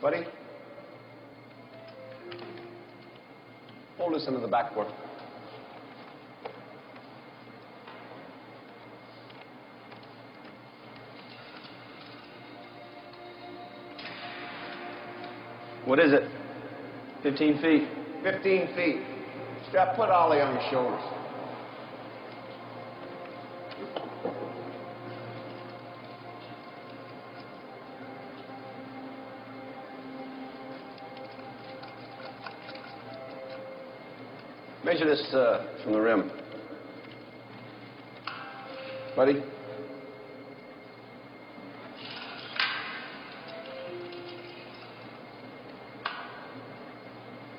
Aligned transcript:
Buddy? 0.00 0.24
Hold 3.98 4.14
this 4.14 4.26
into 4.26 4.40
the 4.40 4.48
backboard. 4.48 4.88
What 15.84 15.98
is 15.98 16.12
it? 16.12 16.22
15 17.22 17.60
feet. 17.60 17.88
15 18.22 18.74
feet. 18.74 19.02
Strap, 19.68 19.96
put 19.96 20.08
Ollie 20.08 20.40
on 20.40 20.54
your 20.54 20.70
shoulders. 20.70 21.19
Measure 35.00 35.16
this 35.16 35.32
uh, 35.32 35.66
from 35.82 35.94
the 35.94 36.00
rim. 36.00 36.30
Buddy? 39.16 39.42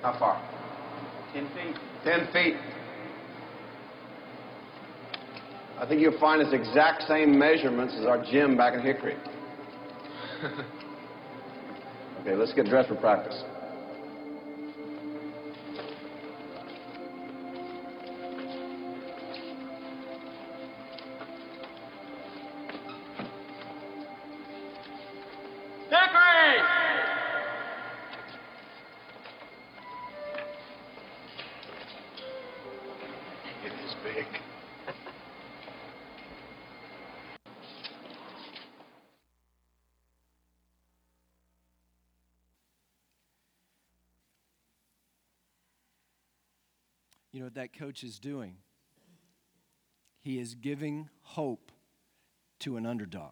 How 0.03 0.19
far? 0.19 0.39
10 1.33 1.47
feet. 1.47 1.75
10 2.03 2.27
feet. 2.31 2.55
I 5.79 5.87
think 5.87 5.99
you'll 6.01 6.19
find 6.19 6.43
it's 6.43 6.53
exact 6.53 7.07
same 7.07 7.39
measurements 7.39 7.95
as 7.99 8.05
our 8.05 8.23
gym 8.23 8.55
back 8.55 8.75
in 8.75 8.81
Hickory. 8.81 9.15
okay, 12.21 12.35
let's 12.35 12.53
get 12.53 12.67
dressed 12.67 12.89
for 12.89 12.95
practice. 12.97 13.43
Know 47.41 47.45
what 47.45 47.55
that 47.55 47.73
coach 47.73 48.03
is 48.03 48.19
doing? 48.19 48.57
He 50.19 50.37
is 50.37 50.53
giving 50.53 51.09
hope 51.23 51.71
to 52.59 52.77
an 52.77 52.85
underdog. 52.85 53.31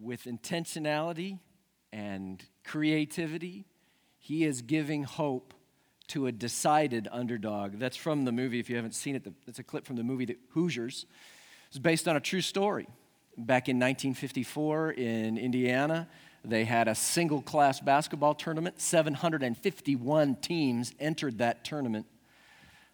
With 0.00 0.22
intentionality 0.22 1.40
and 1.92 2.44
creativity, 2.62 3.66
he 4.20 4.44
is 4.44 4.62
giving 4.62 5.02
hope 5.02 5.52
to 6.10 6.28
a 6.28 6.32
decided 6.32 7.08
underdog. 7.10 7.80
That's 7.80 7.96
from 7.96 8.24
the 8.24 8.30
movie, 8.30 8.60
if 8.60 8.70
you 8.70 8.76
haven't 8.76 8.94
seen 8.94 9.16
it, 9.16 9.26
that's 9.46 9.58
a 9.58 9.64
clip 9.64 9.84
from 9.84 9.96
the 9.96 10.04
movie 10.04 10.26
The 10.26 10.38
Hoosiers. 10.50 11.06
It's 11.70 11.80
based 11.80 12.06
on 12.06 12.14
a 12.14 12.20
true 12.20 12.40
story. 12.40 12.86
Back 13.36 13.68
in 13.68 13.78
1954 13.78 14.92
in 14.92 15.38
Indiana, 15.38 16.08
they 16.48 16.64
had 16.64 16.86
a 16.86 16.94
single 16.94 17.42
class 17.42 17.80
basketball 17.80 18.34
tournament. 18.34 18.80
751 18.80 20.36
teams 20.36 20.92
entered 21.00 21.38
that 21.38 21.64
tournament. 21.64 22.06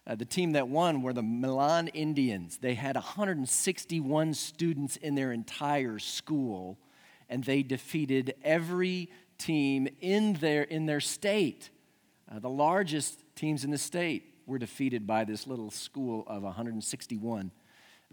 Uh, 0.05 0.15
the 0.15 0.25
team 0.25 0.53
that 0.53 0.67
won 0.67 1.01
were 1.01 1.13
the 1.13 1.21
Milan 1.21 1.87
Indians. 1.89 2.57
They 2.57 2.73
had 2.73 2.95
161 2.95 4.33
students 4.33 4.97
in 4.97 5.15
their 5.15 5.31
entire 5.31 5.99
school, 5.99 6.77
and 7.29 7.43
they 7.43 7.63
defeated 7.63 8.33
every 8.43 9.09
team 9.37 9.87
in 10.01 10.33
their, 10.33 10.63
in 10.63 10.87
their 10.87 10.99
state. 10.99 11.69
Uh, 12.29 12.39
the 12.39 12.49
largest 12.49 13.23
teams 13.35 13.63
in 13.63 13.71
the 13.71 13.77
state 13.77 14.23
were 14.45 14.57
defeated 14.57 15.07
by 15.07 15.23
this 15.23 15.47
little 15.47 15.69
school 15.69 16.23
of 16.27 16.43
161 16.43 17.51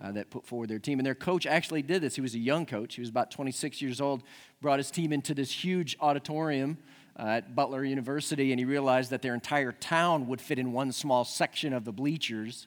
uh, 0.03 0.13
that 0.13 0.31
put 0.31 0.47
forward 0.47 0.69
their 0.69 0.79
team. 0.79 0.99
And 0.99 1.07
their 1.07 1.15
coach 1.15 1.47
actually 1.47 1.83
did 1.83 2.03
this. 2.03 2.15
He 2.15 2.21
was 2.21 2.35
a 2.35 2.39
young 2.39 2.67
coach, 2.67 2.95
he 2.95 3.01
was 3.01 3.11
about 3.11 3.31
26 3.31 3.83
years 3.83 4.01
old, 4.01 4.23
brought 4.61 4.79
his 4.79 4.91
team 4.91 5.13
into 5.13 5.35
this 5.35 5.51
huge 5.51 5.97
auditorium 6.01 6.79
uh, 7.19 7.25
at 7.25 7.55
Butler 7.55 7.85
University, 7.85 8.53
and 8.53 8.59
he 8.59 8.65
realized 8.65 9.11
that 9.11 9.23
their 9.23 9.35
entire 9.35 9.73
town 9.73 10.27
would 10.29 10.41
fit 10.41 10.59
in 10.59 10.73
one 10.73 10.93
small 10.93 11.25
section 11.25 11.73
of 11.73 11.85
the 11.85 11.93
bleachers. 11.93 12.67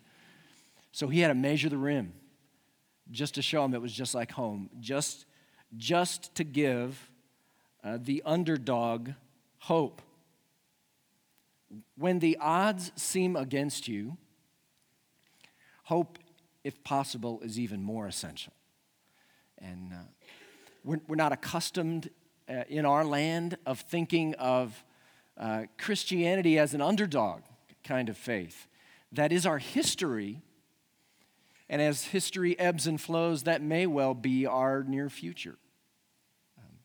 So 0.91 1.07
he 1.07 1.21
had 1.21 1.29
to 1.29 1.35
measure 1.35 1.69
the 1.69 1.77
rim 1.77 2.13
just 3.11 3.35
to 3.35 3.41
show 3.41 3.61
them 3.63 3.73
it 3.73 3.81
was 3.81 3.93
just 3.93 4.13
like 4.13 4.31
home, 4.31 4.69
just, 4.79 5.25
just 5.75 6.35
to 6.35 6.43
give 6.43 7.09
uh, 7.83 7.97
the 8.01 8.21
underdog 8.25 9.09
hope. 9.59 10.01
When 11.97 12.19
the 12.19 12.37
odds 12.39 12.91
seem 12.95 13.35
against 13.35 13.87
you, 13.87 14.17
hope, 15.83 16.19
if 16.63 16.83
possible, 16.83 17.41
is 17.43 17.59
even 17.59 17.83
more 17.83 18.07
essential. 18.07 18.53
And 19.59 19.93
uh, 19.93 19.97
we're, 20.83 21.01
we're 21.07 21.15
not 21.15 21.31
accustomed 21.31 22.09
uh, 22.49 22.63
in 22.67 22.85
our 22.85 23.05
land 23.05 23.57
of 23.65 23.79
thinking 23.79 24.33
of 24.35 24.83
uh, 25.37 25.63
Christianity 25.77 26.59
as 26.59 26.73
an 26.73 26.81
underdog 26.81 27.41
kind 27.83 28.09
of 28.09 28.17
faith. 28.17 28.67
That 29.11 29.31
is 29.31 29.45
our 29.45 29.57
history. 29.57 30.41
And 31.69 31.81
as 31.81 32.05
history 32.05 32.57
ebbs 32.59 32.87
and 32.87 32.99
flows, 32.99 33.43
that 33.43 33.61
may 33.61 33.87
well 33.87 34.13
be 34.13 34.45
our 34.45 34.83
near 34.83 35.09
future. 35.09 35.57
Um, 36.57 36.75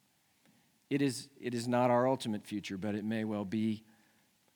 it, 0.90 1.02
is, 1.02 1.28
it 1.40 1.54
is 1.54 1.66
not 1.66 1.90
our 1.90 2.06
ultimate 2.06 2.44
future, 2.44 2.76
but 2.76 2.94
it 2.94 3.04
may 3.04 3.24
well 3.24 3.44
be 3.44 3.82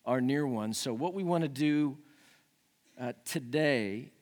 our 0.04 0.20
near 0.20 0.46
one. 0.46 0.72
So, 0.72 0.92
what 0.92 1.14
we 1.14 1.22
want 1.22 1.42
to 1.42 1.48
do 1.48 1.98
uh, 3.00 3.12
today 3.24 4.12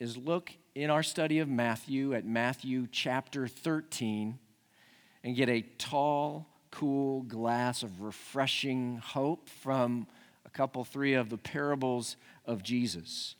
is 0.00 0.16
look 0.16 0.50
in 0.74 0.88
our 0.88 1.02
study 1.02 1.38
of 1.40 1.48
Matthew 1.48 2.14
at 2.14 2.24
Matthew 2.24 2.88
chapter 2.90 3.46
13 3.46 4.38
and 5.22 5.36
get 5.36 5.50
a 5.50 5.60
tall, 5.76 6.48
cool 6.70 7.22
glass 7.22 7.82
of 7.82 8.00
refreshing 8.00 8.96
hope 8.96 9.50
from 9.50 10.06
a 10.46 10.50
couple, 10.50 10.82
three 10.84 11.12
of 11.12 11.28
the 11.28 11.36
parables 11.36 12.16
of 12.46 12.62
Jesus. 12.62 13.34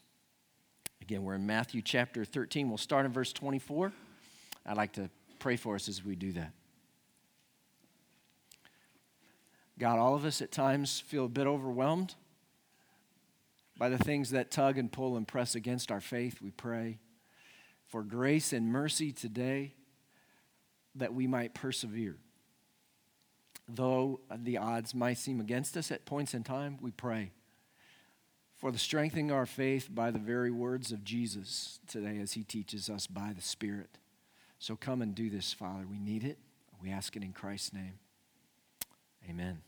Again, 1.00 1.22
we're 1.22 1.34
in 1.34 1.46
Matthew 1.46 1.80
chapter 1.80 2.26
13. 2.26 2.68
We'll 2.68 2.76
start 2.76 3.06
in 3.06 3.12
verse 3.12 3.32
24. 3.32 3.90
I'd 4.66 4.76
like 4.76 4.92
to 4.92 5.08
pray 5.38 5.56
for 5.56 5.74
us 5.74 5.88
as 5.88 6.04
we 6.04 6.14
do 6.14 6.32
that. 6.32 6.52
God, 9.78 9.98
all 9.98 10.14
of 10.14 10.26
us 10.26 10.42
at 10.42 10.52
times 10.52 11.00
feel 11.00 11.24
a 11.24 11.28
bit 11.28 11.46
overwhelmed 11.46 12.14
by 13.80 13.88
the 13.88 13.96
things 13.96 14.28
that 14.28 14.50
tug 14.50 14.76
and 14.76 14.92
pull 14.92 15.16
and 15.16 15.26
press 15.26 15.54
against 15.54 15.90
our 15.90 16.02
faith. 16.02 16.42
We 16.42 16.50
pray 16.50 16.98
for 17.86 18.02
grace 18.02 18.52
and 18.52 18.70
mercy 18.70 19.10
today 19.10 19.72
that 20.94 21.14
we 21.14 21.26
might 21.26 21.54
persevere. 21.54 22.18
Though 23.66 24.20
the 24.36 24.58
odds 24.58 24.94
might 24.94 25.16
seem 25.16 25.40
against 25.40 25.78
us 25.78 25.90
at 25.90 26.04
points 26.04 26.34
in 26.34 26.44
time, 26.44 26.76
we 26.82 26.90
pray 26.90 27.30
for 28.58 28.70
the 28.70 28.78
strengthening 28.78 29.30
of 29.30 29.38
our 29.38 29.46
faith 29.46 29.88
by 29.90 30.10
the 30.10 30.18
very 30.18 30.50
words 30.50 30.92
of 30.92 31.02
Jesus 31.02 31.80
today 31.88 32.18
as 32.20 32.34
he 32.34 32.44
teaches 32.44 32.90
us 32.90 33.06
by 33.06 33.32
the 33.34 33.40
Spirit. 33.40 33.96
So 34.58 34.76
come 34.76 35.00
and 35.00 35.14
do 35.14 35.30
this, 35.30 35.54
Father. 35.54 35.86
We 35.90 35.98
need 35.98 36.22
it. 36.22 36.36
We 36.82 36.90
ask 36.90 37.16
it 37.16 37.22
in 37.22 37.32
Christ's 37.32 37.72
name. 37.72 37.94
Amen. 39.26 39.62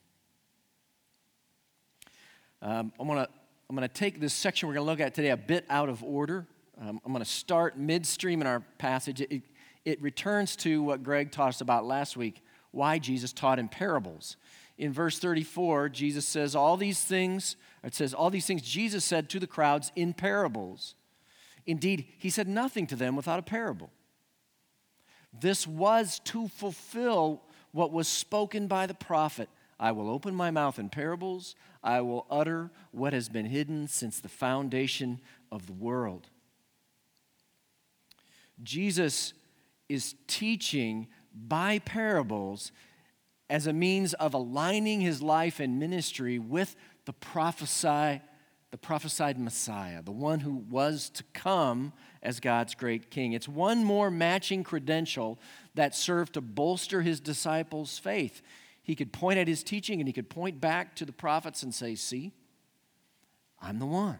Um, 2.60 2.92
I'm 3.00 3.06
going 3.06 3.24
to 3.24 3.28
I'm 3.68 3.76
going 3.76 3.88
to 3.88 3.94
take 3.94 4.20
this 4.20 4.34
section 4.34 4.68
we're 4.68 4.74
going 4.74 4.86
to 4.86 4.90
look 4.90 5.00
at 5.00 5.14
today 5.14 5.30
a 5.30 5.36
bit 5.36 5.64
out 5.70 5.88
of 5.88 6.02
order. 6.02 6.46
Um, 6.80 7.00
I'm 7.04 7.12
going 7.12 7.24
to 7.24 7.30
start 7.30 7.78
midstream 7.78 8.40
in 8.40 8.46
our 8.46 8.60
passage. 8.78 9.20
It, 9.20 9.42
it 9.84 10.02
returns 10.02 10.56
to 10.56 10.82
what 10.82 11.02
Greg 11.02 11.32
taught 11.32 11.48
us 11.48 11.60
about 11.60 11.84
last 11.84 12.16
week 12.16 12.42
why 12.72 12.98
Jesus 12.98 13.32
taught 13.32 13.58
in 13.58 13.68
parables. 13.68 14.36
In 14.78 14.92
verse 14.92 15.18
34, 15.18 15.90
Jesus 15.90 16.26
says, 16.26 16.56
All 16.56 16.76
these 16.76 17.04
things, 17.04 17.56
it 17.84 17.94
says, 17.94 18.14
All 18.14 18.30
these 18.30 18.46
things 18.46 18.62
Jesus 18.62 19.04
said 19.04 19.28
to 19.30 19.38
the 19.38 19.46
crowds 19.46 19.92
in 19.94 20.12
parables. 20.12 20.94
Indeed, 21.66 22.06
he 22.18 22.30
said 22.30 22.48
nothing 22.48 22.86
to 22.88 22.96
them 22.96 23.14
without 23.14 23.38
a 23.38 23.42
parable. 23.42 23.90
This 25.38 25.66
was 25.66 26.18
to 26.24 26.48
fulfill 26.48 27.42
what 27.70 27.92
was 27.92 28.08
spoken 28.08 28.66
by 28.66 28.86
the 28.86 28.94
prophet 28.94 29.48
I 29.82 29.90
will 29.90 30.08
open 30.08 30.32
my 30.36 30.52
mouth 30.52 30.78
in 30.78 30.90
parables. 30.90 31.56
I 31.82 32.02
will 32.02 32.24
utter 32.30 32.70
what 32.92 33.12
has 33.12 33.28
been 33.28 33.46
hidden 33.46 33.88
since 33.88 34.20
the 34.20 34.28
foundation 34.28 35.20
of 35.50 35.66
the 35.66 35.72
world. 35.72 36.28
Jesus 38.62 39.32
is 39.88 40.14
teaching 40.28 41.08
by 41.34 41.80
parables 41.80 42.70
as 43.50 43.66
a 43.66 43.72
means 43.72 44.14
of 44.14 44.34
aligning 44.34 45.00
his 45.00 45.20
life 45.20 45.58
and 45.58 45.80
ministry 45.80 46.38
with 46.38 46.76
the 47.04 47.12
prophesy, 47.12 48.22
the 48.70 48.78
prophesied 48.78 49.36
Messiah, 49.36 50.00
the 50.00 50.12
one 50.12 50.38
who 50.38 50.64
was 50.70 51.10
to 51.10 51.24
come 51.34 51.92
as 52.22 52.38
God's 52.38 52.76
great 52.76 53.10
king. 53.10 53.32
It's 53.32 53.48
one 53.48 53.82
more 53.82 54.12
matching 54.12 54.62
credential 54.62 55.40
that 55.74 55.96
served 55.96 56.34
to 56.34 56.40
bolster 56.40 57.02
his 57.02 57.18
disciples' 57.18 57.98
faith. 57.98 58.42
He 58.82 58.94
could 58.94 59.12
point 59.12 59.38
at 59.38 59.46
his 59.46 59.62
teaching 59.62 60.00
and 60.00 60.08
he 60.08 60.12
could 60.12 60.28
point 60.28 60.60
back 60.60 60.96
to 60.96 61.04
the 61.04 61.12
prophets 61.12 61.62
and 61.62 61.74
say, 61.74 61.94
See, 61.94 62.32
I'm 63.60 63.78
the 63.78 63.86
one. 63.86 64.18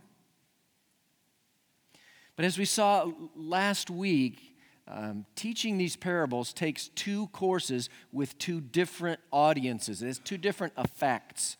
But 2.37 2.45
as 2.45 2.57
we 2.57 2.65
saw 2.65 3.11
last 3.37 3.91
week, 3.91 4.57
um, 4.89 5.27
teaching 5.37 5.79
these 5.79 5.97
parables 5.97 6.53
takes 6.53 6.89
two 6.89 7.29
courses 7.29 7.89
with 8.13 8.39
two 8.39 8.61
different 8.61 9.21
audiences. 9.31 10.03
It 10.03 10.07
has 10.07 10.19
two 10.19 10.39
different 10.39 10.73
effects. 10.77 11.57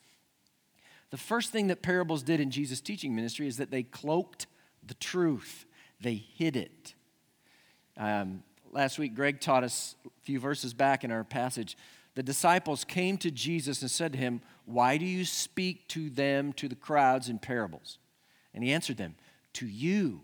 The 1.11 1.19
first 1.19 1.53
thing 1.53 1.67
that 1.69 1.83
parables 1.83 2.23
did 2.23 2.41
in 2.41 2.51
Jesus' 2.51 2.81
teaching 2.81 3.15
ministry 3.15 3.47
is 3.47 3.59
that 3.59 3.71
they 3.71 3.83
cloaked 3.83 4.47
the 4.85 4.95
truth, 4.95 5.67
they 6.01 6.15
hid 6.15 6.57
it. 6.57 6.95
Um, 7.97 8.43
last 8.73 8.99
week, 8.99 9.15
Greg 9.15 9.41
taught 9.41 9.63
us 9.63 9.95
a 10.07 10.11
few 10.25 10.41
verses 10.41 10.75
back 10.75 11.05
in 11.05 11.13
our 11.13 11.23
passage. 11.23 11.77
The 12.15 12.23
disciples 12.23 12.85
came 12.85 13.17
to 13.19 13.31
Jesus 13.31 13.81
and 13.81 13.91
said 13.91 14.13
to 14.13 14.19
him, 14.19 14.43
Why 14.67 14.99
do 14.99 15.07
you 15.07 15.25
speak 15.25 15.89
to 15.89 16.11
them, 16.11 16.53
to 16.55 16.69
the 16.69 16.75
crowds, 16.75 17.29
in 17.29 17.39
parables? 17.39 17.99
And 18.53 18.63
he 18.63 18.73
answered 18.73 18.99
them, 18.99 19.15
To 19.55 19.67
you 19.67 20.21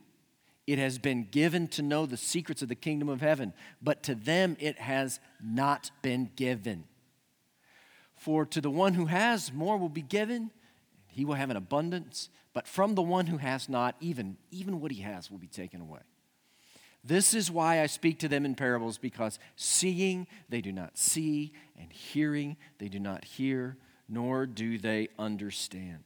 it 0.67 0.79
has 0.79 0.99
been 0.99 1.27
given 1.31 1.67
to 1.69 1.83
know 1.83 2.05
the 2.05 2.19
secrets 2.19 2.61
of 2.61 2.69
the 2.69 2.75
kingdom 2.75 3.09
of 3.09 3.23
heaven, 3.23 3.55
but 3.81 4.03
to 4.03 4.15
them 4.15 4.55
it 4.61 4.79
has 4.79 5.19
not 5.43 5.91
been 6.03 6.31
given. 6.37 6.85
For 8.17 8.45
to 8.45 8.61
the 8.61 8.71
one 8.71 8.93
who 8.93 9.07
has, 9.07 9.51
more 9.51 9.79
will 9.79 9.89
be 9.89 10.03
given, 10.03 10.51
he 11.07 11.25
will 11.25 11.37
have 11.37 11.49
an 11.49 11.57
abundance, 11.57 12.29
but 12.53 12.69
from 12.69 12.97
the 12.97 13.03
one 13.03 13.29
who 13.29 13.39
has 13.39 13.69
not, 13.69 13.97
even, 14.01 14.37
even 14.51 14.81
what 14.81 14.93
he 14.93 15.01
has 15.01 15.31
will 15.31 15.39
be 15.39 15.47
taken 15.47 15.81
away. 15.81 16.01
This 17.09 17.33
is 17.33 17.51
why 17.51 17.81
I 17.81 17.87
speak 17.87 18.19
to 18.21 18.29
them 18.29 18.45
in 18.45 18.55
parables, 18.55 18.99
because 18.99 19.39
seeing 19.57 20.27
they 20.49 20.61
do 20.61 20.73
not 20.73 20.99
see, 20.99 21.53
and 21.81 21.91
hearing 21.91 22.57
they 22.79 22.89
do 22.89 23.01
not 23.01 23.25
hear, 23.25 23.77
nor 24.09 24.47
do 24.47 24.79
they 24.79 25.09
understand. 25.19 26.05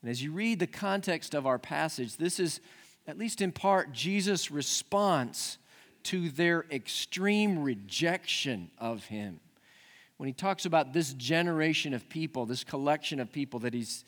And 0.00 0.10
as 0.10 0.22
you 0.22 0.32
read 0.32 0.58
the 0.58 0.66
context 0.66 1.34
of 1.34 1.46
our 1.46 1.58
passage, 1.58 2.16
this 2.16 2.40
is 2.40 2.60
at 3.06 3.18
least 3.18 3.40
in 3.40 3.52
part, 3.52 3.92
Jesus' 3.92 4.50
response 4.50 5.58
to 6.04 6.30
their 6.30 6.64
extreme 6.70 7.62
rejection 7.62 8.70
of 8.78 9.04
him. 9.06 9.40
When 10.16 10.28
he 10.28 10.32
talks 10.32 10.64
about 10.64 10.92
this 10.92 11.12
generation 11.14 11.92
of 11.92 12.08
people, 12.08 12.46
this 12.46 12.64
collection 12.64 13.20
of 13.20 13.32
people 13.32 13.60
that 13.60 13.74
he's 13.74 14.04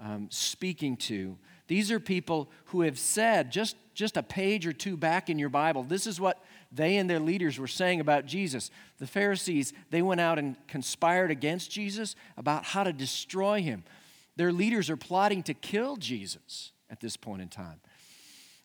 um, 0.00 0.28
speaking 0.30 0.96
to, 0.96 1.36
these 1.66 1.90
are 1.90 2.00
people 2.00 2.50
who 2.66 2.82
have 2.82 2.98
said, 2.98 3.52
just, 3.52 3.76
just 3.96 4.16
a 4.16 4.22
page 4.22 4.66
or 4.66 4.72
two 4.72 4.96
back 4.96 5.28
in 5.30 5.38
your 5.38 5.48
Bible, 5.48 5.82
this 5.82 6.06
is 6.06 6.20
what 6.20 6.44
they 6.70 6.98
and 6.98 7.08
their 7.08 7.18
leaders 7.18 7.58
were 7.58 7.66
saying 7.66 8.00
about 8.00 8.26
Jesus. 8.26 8.70
The 8.98 9.06
Pharisees, 9.06 9.72
they 9.90 10.02
went 10.02 10.20
out 10.20 10.38
and 10.38 10.54
conspired 10.68 11.30
against 11.30 11.70
Jesus 11.70 12.14
about 12.36 12.64
how 12.64 12.84
to 12.84 12.92
destroy 12.92 13.62
him. 13.62 13.84
Their 14.36 14.52
leaders 14.52 14.90
are 14.90 14.96
plotting 14.96 15.42
to 15.44 15.54
kill 15.54 15.96
Jesus 15.96 16.72
at 16.90 17.00
this 17.00 17.16
point 17.16 17.40
in 17.40 17.48
time. 17.48 17.80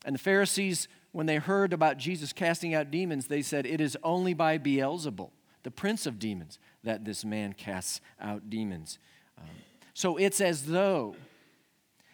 And 0.05 0.13
the 0.13 0.19
Pharisees, 0.19 0.87
when 1.13 1.27
they 1.27 1.37
heard 1.37 1.71
about 1.71 1.97
Jesus 1.97 2.33
casting 2.33 2.73
out 2.73 2.91
demons, 2.91 3.27
they 3.27 3.41
said, 3.41 3.65
It 3.65 3.79
is 3.79 3.97
only 4.03 4.33
by 4.33 4.57
Beelzebul, 4.57 5.29
the 5.63 5.71
prince 5.71 6.05
of 6.05 6.19
demons, 6.19 6.59
that 6.83 7.05
this 7.05 7.23
man 7.23 7.53
casts 7.53 8.01
out 8.19 8.49
demons. 8.49 8.99
Um, 9.37 9.45
so 9.93 10.17
it's 10.17 10.41
as 10.41 10.65
though 10.65 11.15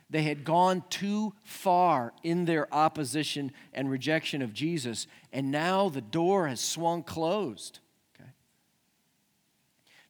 they 0.10 0.24
had 0.24 0.44
gone 0.44 0.84
too 0.90 1.34
far 1.44 2.14
in 2.24 2.46
their 2.46 2.74
opposition 2.74 3.52
and 3.74 3.92
rejection 3.92 4.42
of 4.42 4.54
Jesus, 4.54 5.08
and 5.34 5.52
now 5.52 5.90
the 5.90 6.02
door 6.02 6.48
has 6.48 6.62
swung 6.62 7.04
closed. 7.04 7.80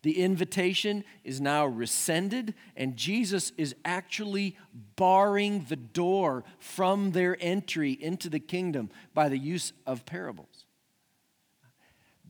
The 0.03 0.23
invitation 0.23 1.03
is 1.23 1.41
now 1.41 1.65
rescinded, 1.65 2.53
and 2.77 2.95
Jesus 2.95 3.51
is 3.57 3.75
actually 3.83 4.55
barring 4.95 5.65
the 5.67 5.75
door 5.75 6.45
from 6.59 7.11
their 7.11 7.35
entry 7.41 7.91
into 7.91 8.29
the 8.29 8.39
kingdom 8.39 8.89
by 9.13 9.27
the 9.27 9.37
use 9.37 9.73
of 9.85 10.05
parables. 10.05 10.65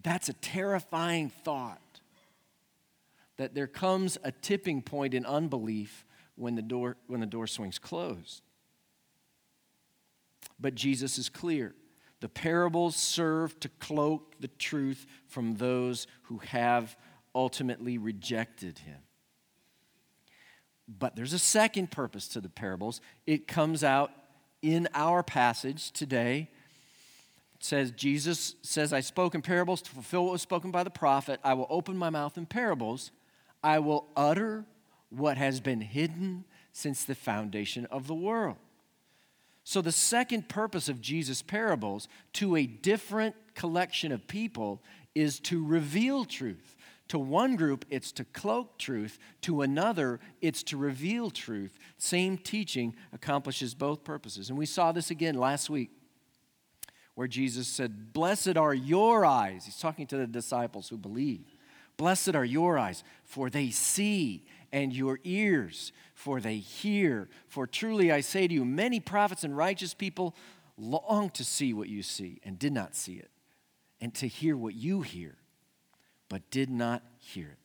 That's 0.01 0.29
a 0.29 0.33
terrifying 0.33 1.29
thought 1.29 1.81
that 3.35 3.53
there 3.53 3.67
comes 3.67 4.17
a 4.23 4.31
tipping 4.31 4.81
point 4.81 5.13
in 5.13 5.25
unbelief 5.25 6.05
when 6.37 6.55
the 6.55 6.61
door, 6.61 6.95
when 7.07 7.19
the 7.19 7.25
door 7.25 7.47
swings 7.47 7.79
closed. 7.79 8.41
But 10.59 10.75
Jesus 10.75 11.17
is 11.17 11.27
clear. 11.27 11.75
The 12.19 12.29
parables 12.29 12.95
serve 12.95 13.59
to 13.59 13.69
cloak 13.69 14.35
the 14.39 14.47
truth 14.47 15.05
from 15.27 15.55
those 15.55 16.07
who 16.23 16.37
have 16.39 16.95
ultimately 17.35 17.97
rejected 17.97 18.79
him. 18.79 18.97
But 20.87 21.15
there's 21.15 21.33
a 21.33 21.39
second 21.39 21.91
purpose 21.91 22.27
to 22.29 22.41
the 22.41 22.49
parables. 22.49 23.01
It 23.25 23.47
comes 23.47 23.83
out 23.83 24.11
in 24.61 24.87
our 24.93 25.21
passage 25.21 25.91
today. 25.91 26.49
It 27.55 27.63
says, 27.63 27.91
Jesus 27.91 28.55
says, 28.61 28.93
I 28.93 29.01
spoke 29.01 29.35
in 29.35 29.41
parables 29.41 29.81
to 29.83 29.91
fulfill 29.91 30.25
what 30.25 30.31
was 30.31 30.41
spoken 30.41 30.71
by 30.71 30.83
the 30.83 30.89
prophet. 30.89 31.39
I 31.43 31.53
will 31.53 31.67
open 31.69 31.97
my 31.97 32.09
mouth 32.09 32.37
in 32.37 32.45
parables. 32.45 33.11
I 33.61 33.79
will 33.79 34.07
utter 34.15 34.65
what 35.09 35.37
has 35.37 35.59
been 35.59 35.81
hidden 35.81 36.45
since 36.71 37.03
the 37.03 37.15
foundation 37.15 37.85
of 37.85 38.07
the 38.07 38.15
world. 38.15 38.57
So, 39.63 39.81
the 39.81 39.91
second 39.91 40.47
purpose 40.47 40.87
of 40.87 41.01
Jesus' 41.01 41.41
parables 41.41 42.07
to 42.33 42.55
a 42.55 42.65
different 42.65 43.35
collection 43.53 44.11
of 44.11 44.27
people 44.27 44.81
is 45.13 45.39
to 45.41 45.65
reveal 45.65 46.23
truth. 46.23 46.75
To 47.09 47.19
one 47.19 47.55
group, 47.55 47.85
it's 47.89 48.11
to 48.13 48.25
cloak 48.25 48.77
truth. 48.77 49.17
To 49.41 49.61
another, 49.61 50.19
it's 50.41 50.63
to 50.63 50.77
reveal 50.77 51.31
truth. 51.31 51.77
Same 51.97 52.37
teaching 52.37 52.95
accomplishes 53.13 53.73
both 53.73 54.03
purposes. 54.03 54.49
And 54.49 54.57
we 54.57 54.65
saw 54.65 54.91
this 54.91 55.11
again 55.11 55.35
last 55.35 55.69
week 55.69 55.89
where 57.15 57.27
Jesus 57.27 57.67
said, 57.67 58.13
Blessed 58.13 58.57
are 58.57 58.73
your 58.73 59.25
eyes. 59.25 59.65
He's 59.65 59.79
talking 59.79 60.05
to 60.07 60.17
the 60.17 60.27
disciples 60.27 60.87
who 60.89 60.97
believe. 60.97 61.45
Blessed 61.97 62.35
are 62.35 62.45
your 62.45 62.77
eyes, 62.77 63.03
for 63.25 63.49
they 63.49 63.71
see, 63.71 64.45
and 64.71 64.93
your 64.93 65.19
ears, 65.23 65.91
for 66.13 66.39
they 66.39 66.57
hear. 66.57 67.29
For 67.47 67.67
truly 67.67 68.11
I 68.11 68.21
say 68.21 68.47
to 68.47 68.53
you, 68.53 68.65
many 68.65 68.99
prophets 68.99 69.43
and 69.43 69.55
righteous 69.55 69.93
people 69.93 70.35
long 70.77 71.29
to 71.31 71.43
see 71.43 71.73
what 71.73 71.89
you 71.89 72.03
see 72.03 72.39
and 72.43 72.59
did 72.59 72.73
not 72.73 72.95
see 72.95 73.15
it, 73.15 73.31
and 73.99 74.13
to 74.15 74.27
hear 74.27 74.55
what 74.55 74.75
you 74.75 75.01
hear 75.01 75.37
but 76.29 76.49
did 76.51 76.69
not 76.69 77.03
hear 77.17 77.49
it. 77.49 77.57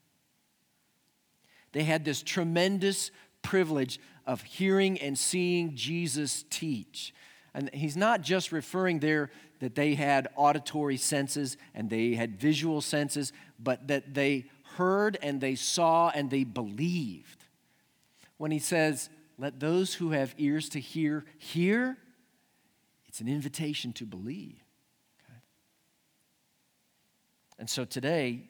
They 1.73 1.85
had 1.85 2.05
this 2.05 2.23
tremendous 2.23 3.11
privilege 3.43 3.99
of 4.27 4.43
hearing 4.43 5.01
and 5.01 5.19
seeing 5.19 5.75
Jesus 5.75 6.45
teach. 6.51 7.15
And 7.55 7.71
he's 7.75 7.97
not 7.97 8.21
just 8.21 8.53
referring 8.53 9.01
there 9.01 9.31
that 9.61 9.75
they 9.75 9.95
had 9.95 10.29
auditory 10.37 10.97
senses 10.97 11.57
and 11.75 11.91
they 11.91 12.15
had 12.15 12.39
visual 12.39 12.81
senses, 12.81 13.33
but 13.59 13.89
that 13.89 14.15
they 14.15 14.47
heard 14.77 15.19
and 15.23 15.41
they 15.41 15.55
saw 15.55 16.11
and 16.15 16.31
they 16.31 16.45
believed. 16.45 17.45
When 18.37 18.51
he 18.51 18.59
says, 18.59 19.09
Let 19.39 19.61
those 19.61 19.95
who 19.95 20.11
have 20.11 20.35
ears 20.39 20.69
to 20.71 20.81
hear 20.81 21.25
hear, 21.39 21.97
it's 23.07 23.21
an 23.21 23.29
invitation 23.29 23.93
to 23.95 24.07
believe. 24.07 24.63
Okay? 25.25 25.39
And 27.59 27.69
so 27.69 27.85
today, 27.85 28.43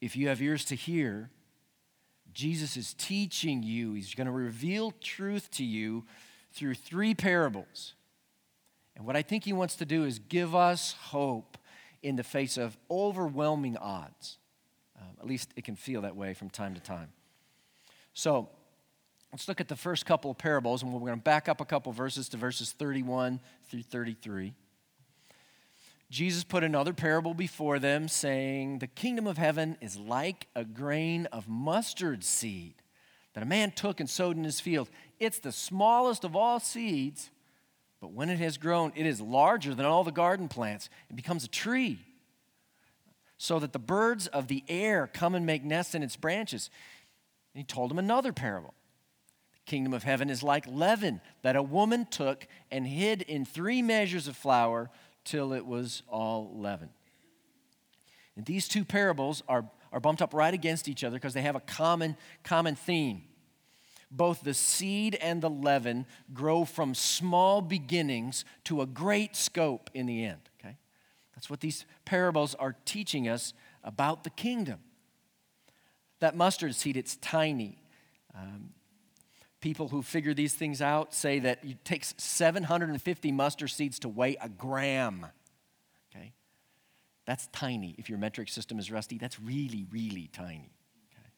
if 0.00 0.16
you 0.16 0.28
have 0.28 0.40
ears 0.42 0.64
to 0.66 0.74
hear, 0.74 1.30
Jesus 2.32 2.76
is 2.76 2.94
teaching 2.94 3.62
you. 3.62 3.94
He's 3.94 4.14
going 4.14 4.26
to 4.26 4.32
reveal 4.32 4.92
truth 5.00 5.50
to 5.52 5.64
you 5.64 6.04
through 6.52 6.74
three 6.74 7.14
parables. 7.14 7.94
And 8.96 9.06
what 9.06 9.16
I 9.16 9.22
think 9.22 9.44
he 9.44 9.52
wants 9.52 9.76
to 9.76 9.84
do 9.84 10.04
is 10.04 10.18
give 10.18 10.54
us 10.54 10.92
hope 10.92 11.58
in 12.02 12.16
the 12.16 12.22
face 12.22 12.56
of 12.56 12.76
overwhelming 12.90 13.76
odds. 13.76 14.38
At 15.24 15.30
least 15.30 15.54
it 15.56 15.64
can 15.64 15.74
feel 15.74 16.02
that 16.02 16.16
way 16.16 16.34
from 16.34 16.50
time 16.50 16.74
to 16.74 16.80
time. 16.80 17.08
So 18.12 18.50
let's 19.32 19.48
look 19.48 19.58
at 19.58 19.68
the 19.68 19.76
first 19.76 20.04
couple 20.04 20.30
of 20.30 20.36
parables, 20.36 20.82
and 20.82 20.92
we're 20.92 21.00
going 21.00 21.14
to 21.14 21.16
back 21.16 21.48
up 21.48 21.62
a 21.62 21.64
couple 21.64 21.92
verses 21.92 22.28
to 22.28 22.36
verses 22.36 22.72
31 22.72 23.40
through 23.70 23.84
33. 23.84 24.52
Jesus 26.10 26.44
put 26.44 26.62
another 26.62 26.92
parable 26.92 27.32
before 27.32 27.78
them, 27.78 28.06
saying, 28.06 28.80
The 28.80 28.86
kingdom 28.86 29.26
of 29.26 29.38
heaven 29.38 29.78
is 29.80 29.96
like 29.96 30.46
a 30.54 30.62
grain 30.62 31.24
of 31.32 31.48
mustard 31.48 32.22
seed 32.22 32.74
that 33.32 33.42
a 33.42 33.46
man 33.46 33.70
took 33.70 34.00
and 34.00 34.10
sowed 34.10 34.36
in 34.36 34.44
his 34.44 34.60
field. 34.60 34.90
It's 35.18 35.38
the 35.38 35.52
smallest 35.52 36.24
of 36.24 36.36
all 36.36 36.60
seeds, 36.60 37.30
but 37.98 38.12
when 38.12 38.28
it 38.28 38.40
has 38.40 38.58
grown, 38.58 38.92
it 38.94 39.06
is 39.06 39.22
larger 39.22 39.74
than 39.74 39.86
all 39.86 40.04
the 40.04 40.12
garden 40.12 40.48
plants. 40.48 40.90
It 41.08 41.16
becomes 41.16 41.44
a 41.44 41.48
tree. 41.48 41.98
So 43.36 43.58
that 43.58 43.72
the 43.72 43.78
birds 43.78 44.26
of 44.28 44.48
the 44.48 44.64
air 44.68 45.08
come 45.12 45.34
and 45.34 45.44
make 45.44 45.64
nests 45.64 45.94
in 45.94 46.02
its 46.02 46.16
branches. 46.16 46.70
And 47.54 47.60
he 47.60 47.64
told 47.64 47.90
him 47.90 47.98
another 47.98 48.32
parable. 48.32 48.74
The 49.52 49.70
kingdom 49.70 49.92
of 49.92 50.02
heaven 50.02 50.30
is 50.30 50.42
like 50.42 50.66
leaven 50.66 51.20
that 51.42 51.56
a 51.56 51.62
woman 51.62 52.06
took 52.10 52.46
and 52.70 52.86
hid 52.86 53.22
in 53.22 53.44
three 53.44 53.82
measures 53.82 54.28
of 54.28 54.36
flour 54.36 54.90
till 55.24 55.52
it 55.52 55.66
was 55.66 56.02
all 56.08 56.52
leavened. 56.54 56.90
And 58.36 58.44
these 58.44 58.68
two 58.68 58.84
parables 58.84 59.42
are, 59.48 59.64
are 59.92 60.00
bumped 60.00 60.22
up 60.22 60.34
right 60.34 60.52
against 60.52 60.88
each 60.88 61.04
other 61.04 61.16
because 61.16 61.34
they 61.34 61.42
have 61.42 61.56
a 61.56 61.60
common, 61.60 62.16
common 62.42 62.74
theme. 62.74 63.22
Both 64.10 64.42
the 64.42 64.54
seed 64.54 65.16
and 65.16 65.42
the 65.42 65.50
leaven 65.50 66.06
grow 66.32 66.64
from 66.64 66.94
small 66.94 67.60
beginnings 67.60 68.44
to 68.64 68.80
a 68.80 68.86
great 68.86 69.34
scope 69.34 69.90
in 69.92 70.06
the 70.06 70.24
end. 70.24 70.40
That's 71.34 71.50
what 71.50 71.60
these 71.60 71.84
parables 72.04 72.54
are 72.56 72.76
teaching 72.84 73.28
us 73.28 73.52
about 73.82 74.24
the 74.24 74.30
kingdom. 74.30 74.80
That 76.20 76.36
mustard 76.36 76.74
seed, 76.74 76.96
it's 76.96 77.16
tiny. 77.16 77.78
Um, 78.34 78.70
people 79.60 79.88
who 79.88 80.02
figure 80.02 80.34
these 80.34 80.54
things 80.54 80.80
out 80.80 81.14
say 81.14 81.38
that 81.40 81.58
it 81.64 81.84
takes 81.84 82.14
750 82.18 83.32
mustard 83.32 83.70
seeds 83.70 83.98
to 84.00 84.08
weigh 84.08 84.36
a 84.40 84.48
gram. 84.48 85.26
Okay? 86.14 86.32
That's 87.26 87.48
tiny. 87.48 87.94
If 87.98 88.08
your 88.08 88.18
metric 88.18 88.48
system 88.48 88.78
is 88.78 88.90
rusty, 88.90 89.18
that's 89.18 89.40
really, 89.40 89.86
really 89.90 90.28
tiny. 90.32 90.70
Okay? 91.10 91.28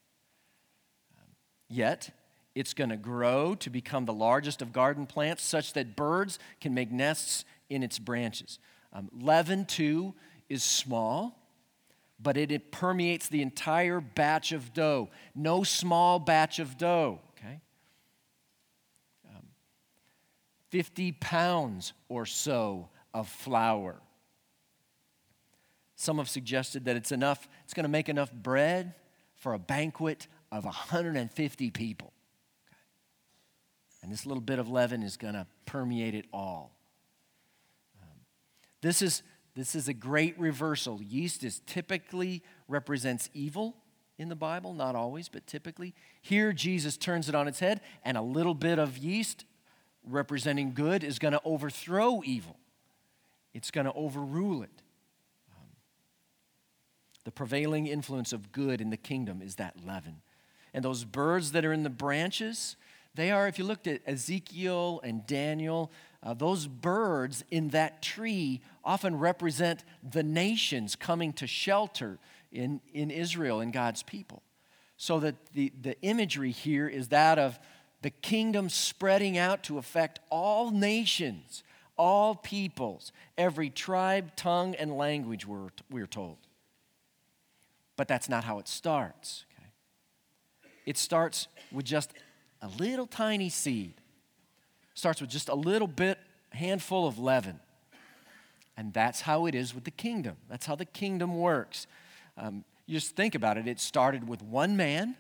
Um, 1.17 1.29
yet, 1.69 2.11
it's 2.55 2.75
going 2.75 2.91
to 2.91 2.97
grow 2.97 3.55
to 3.57 3.71
become 3.71 4.07
the 4.07 4.15
largest 4.15 4.63
of 4.63 4.73
garden 4.73 5.07
plants, 5.07 5.45
such 5.45 5.75
that 5.75 5.95
birds 5.95 6.39
can 6.61 6.75
make 6.75 6.91
nests 6.91 7.45
in 7.69 7.83
its 7.83 7.99
branches. 7.99 8.59
Um, 8.93 9.11
leaven, 9.13 9.65
too, 9.65 10.15
is 10.49 10.63
small, 10.63 11.39
but 12.21 12.37
it, 12.37 12.51
it 12.51 12.71
permeates 12.73 13.29
the 13.29 13.43
entire 13.43 14.01
batch 14.01 14.53
of 14.53 14.73
dough. 14.73 15.11
No 15.35 15.65
small 15.65 16.19
batch 16.19 16.59
of 16.59 16.79
dough, 16.79 17.21
okay? 17.39 17.61
Um, 19.29 19.43
50 20.71 21.13
pounds 21.13 21.93
or 22.09 22.27
so 22.27 22.89
of 23.13 23.29
flour. 23.29 23.97
Some 25.97 26.19
have 26.19 26.29
suggested 26.29 26.85
that 26.85 26.97
it's 26.97 27.11
enough, 27.11 27.49
it's 27.65 27.75
going 27.75 27.85
to 27.85 27.91
make 27.91 28.09
enough 28.09 28.31
bread 28.31 28.95
for 29.35 29.55
a 29.55 29.59
banquet 29.59 30.27
of 30.53 30.65
150 30.65 31.71
people. 31.71 32.13
Okay? 32.69 32.77
And 34.03 34.13
this 34.13 34.27
little 34.27 34.43
bit 34.43 34.59
of 34.59 34.69
leaven 34.69 35.03
is 35.03 35.17
going 35.17 35.35
to 35.35 35.47
permeate 35.65 36.15
it 36.15 36.27
all. 36.33 36.76
This 38.87 39.03
is 39.03 39.25
this 39.57 39.75
is 39.75 39.89
a 39.89 39.93
great 39.95 40.39
reversal. 40.39 41.03
Yeast 41.03 41.43
is 41.43 41.61
typically 41.67 42.45
represents 42.69 43.29
evil 43.35 43.75
in 44.17 44.29
the 44.29 44.37
Bible, 44.37 44.75
not 44.75 44.95
always, 44.95 45.29
but 45.29 45.45
typically. 45.45 45.93
Here, 46.23 46.53
Jesus 46.53 46.97
turns 46.97 47.29
it 47.29 47.35
on 47.35 47.49
its 47.49 47.59
head, 47.59 47.81
and 48.05 48.17
a 48.17 48.23
little 48.23 48.55
bit 48.55 48.79
of 48.79 48.97
yeast 48.97 49.45
representing 50.09 50.73
good 50.73 51.03
is 51.03 51.19
going 51.19 51.33
to 51.33 51.41
overthrow 51.45 52.23
evil, 52.25 52.61
it's 53.55 53.73
going 53.73 53.87
to 53.87 53.93
overrule 53.95 54.63
it. 54.63 54.83
Um, 55.51 55.67
the 57.25 57.33
prevailing 57.33 57.89
influence 57.89 58.33
of 58.33 58.53
good 58.53 58.81
in 58.81 58.91
the 58.91 58.97
kingdom 58.97 59.43
is 59.43 59.57
that 59.57 59.85
leaven. 59.85 60.21
And 60.73 60.85
those 60.85 61.03
birds 61.03 61.51
that 61.53 61.65
are 61.65 61.73
in 61.73 61.83
the 61.83 61.91
branches, 61.91 62.77
they 63.17 63.33
are, 63.33 63.49
if 63.49 63.59
you 63.59 63.65
looked 63.65 63.89
at 63.89 64.03
Ezekiel 64.07 65.01
and 65.03 65.27
Daniel, 65.27 65.91
uh, 66.27 66.35
those 66.35 66.67
birds 66.67 67.45
in 67.53 67.69
that 67.69 68.03
tree 68.03 68.61
often 68.85 69.17
represent 69.17 69.85
the 70.03 70.25
nations 70.25 70.97
coming 70.97 71.33
to 71.33 71.47
shelter 71.47 72.19
in, 72.51 72.81
in 72.93 73.13
Israel 73.13 73.61
and 73.61 73.73
God's 73.73 74.03
people. 74.03 74.43
So 74.97 75.21
that 75.21 75.37
the, 75.53 75.73
the 75.81 76.01
imagery 76.03 76.51
here 76.51 76.89
is 76.89 77.09
that 77.09 77.39
of 77.39 77.61
the 78.03 78.11
kingdom 78.11 78.69
spreading 78.69 79.39
out 79.39 79.63
to 79.65 79.79
affect 79.79 80.19
all 80.29 80.73
nations, 80.73 81.63
all 81.97 82.35
peoples, 82.35 83.13
every 83.39 83.71
tribe, 83.71 84.35
tongue, 84.35 84.75
and 84.75 84.97
language, 84.97 85.47
we're, 85.47 85.69
we're 85.93 86.09
told. 86.09 86.39
But 87.97 88.09
that's 88.09 88.29
not 88.29 88.43
how 88.43 88.59
it 88.59 88.67
starts. 88.67 89.45
Okay? 89.57 89.69
It 90.87 90.99
starts 90.99 91.47
with 91.71 91.85
just 91.85 92.11
a 92.61 92.67
little 92.67 93.07
tiny 93.07 93.49
seed 93.49 93.95
starts 94.97 95.21
with 95.21 95.31
just 95.31 95.49
a 95.49 95.55
little 95.55 95.87
bit, 95.87 96.19
handful 96.51 97.07
of 97.07 97.19
leaven. 97.19 97.61
And 98.77 98.93
that's 98.93 99.21
how 99.21 99.47
it 99.47 99.55
is 99.55 99.75
with 99.75 99.85
the 99.85 99.91
kingdom. 99.91 100.37
That's 100.49 100.67
how 100.67 100.75
the 100.75 100.85
kingdom 100.85 101.39
works. 101.39 101.87
Um, 102.37 102.65
you 102.87 102.95
just 102.95 103.15
think 103.15 103.35
about 103.35 103.57
it. 103.59 103.69
It 103.69 103.79
started 103.79 104.29
with 104.29 104.43
one 104.43 104.77
man 104.77 105.17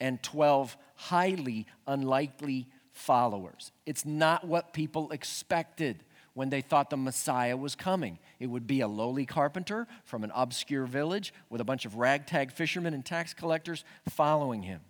and 0.00 0.22
12 0.22 0.76
highly 0.94 1.66
unlikely 1.86 2.66
followers. 2.92 3.72
It's 3.84 4.04
not 4.04 4.46
what 4.46 4.72
people 4.72 5.10
expected 5.10 6.02
when 6.34 6.50
they 6.50 6.60
thought 6.60 6.90
the 6.90 6.96
Messiah 6.96 7.56
was 7.56 7.74
coming. 7.74 8.18
It 8.38 8.46
would 8.48 8.66
be 8.66 8.82
a 8.82 8.88
lowly 8.88 9.26
carpenter 9.26 9.86
from 10.04 10.22
an 10.22 10.30
obscure 10.34 10.86
village 10.86 11.32
with 11.50 11.60
a 11.60 11.64
bunch 11.64 11.86
of 11.86 11.96
ragtag 11.96 12.52
fishermen 12.52 12.94
and 12.94 13.04
tax 13.04 13.34
collectors 13.34 13.84
following 14.08 14.62
him. 14.62 14.80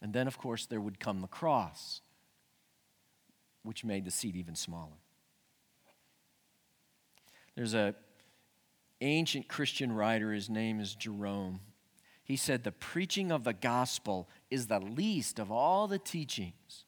And 0.00 0.12
then, 0.12 0.26
of 0.26 0.38
course, 0.38 0.66
there 0.66 0.80
would 0.80 1.00
come 1.00 1.20
the 1.20 1.26
cross, 1.26 2.00
which 3.62 3.84
made 3.84 4.04
the 4.04 4.10
seed 4.10 4.36
even 4.36 4.54
smaller. 4.54 4.98
There's 7.56 7.74
a 7.74 7.94
ancient 9.00 9.48
Christian 9.48 9.92
writer, 9.92 10.32
his 10.32 10.48
name 10.48 10.80
is 10.80 10.94
Jerome. 10.94 11.60
He 12.22 12.36
said, 12.36 12.62
The 12.62 12.72
preaching 12.72 13.32
of 13.32 13.44
the 13.44 13.52
gospel 13.52 14.28
is 14.50 14.66
the 14.66 14.80
least 14.80 15.38
of 15.38 15.50
all 15.50 15.88
the 15.88 15.98
teachings. 15.98 16.84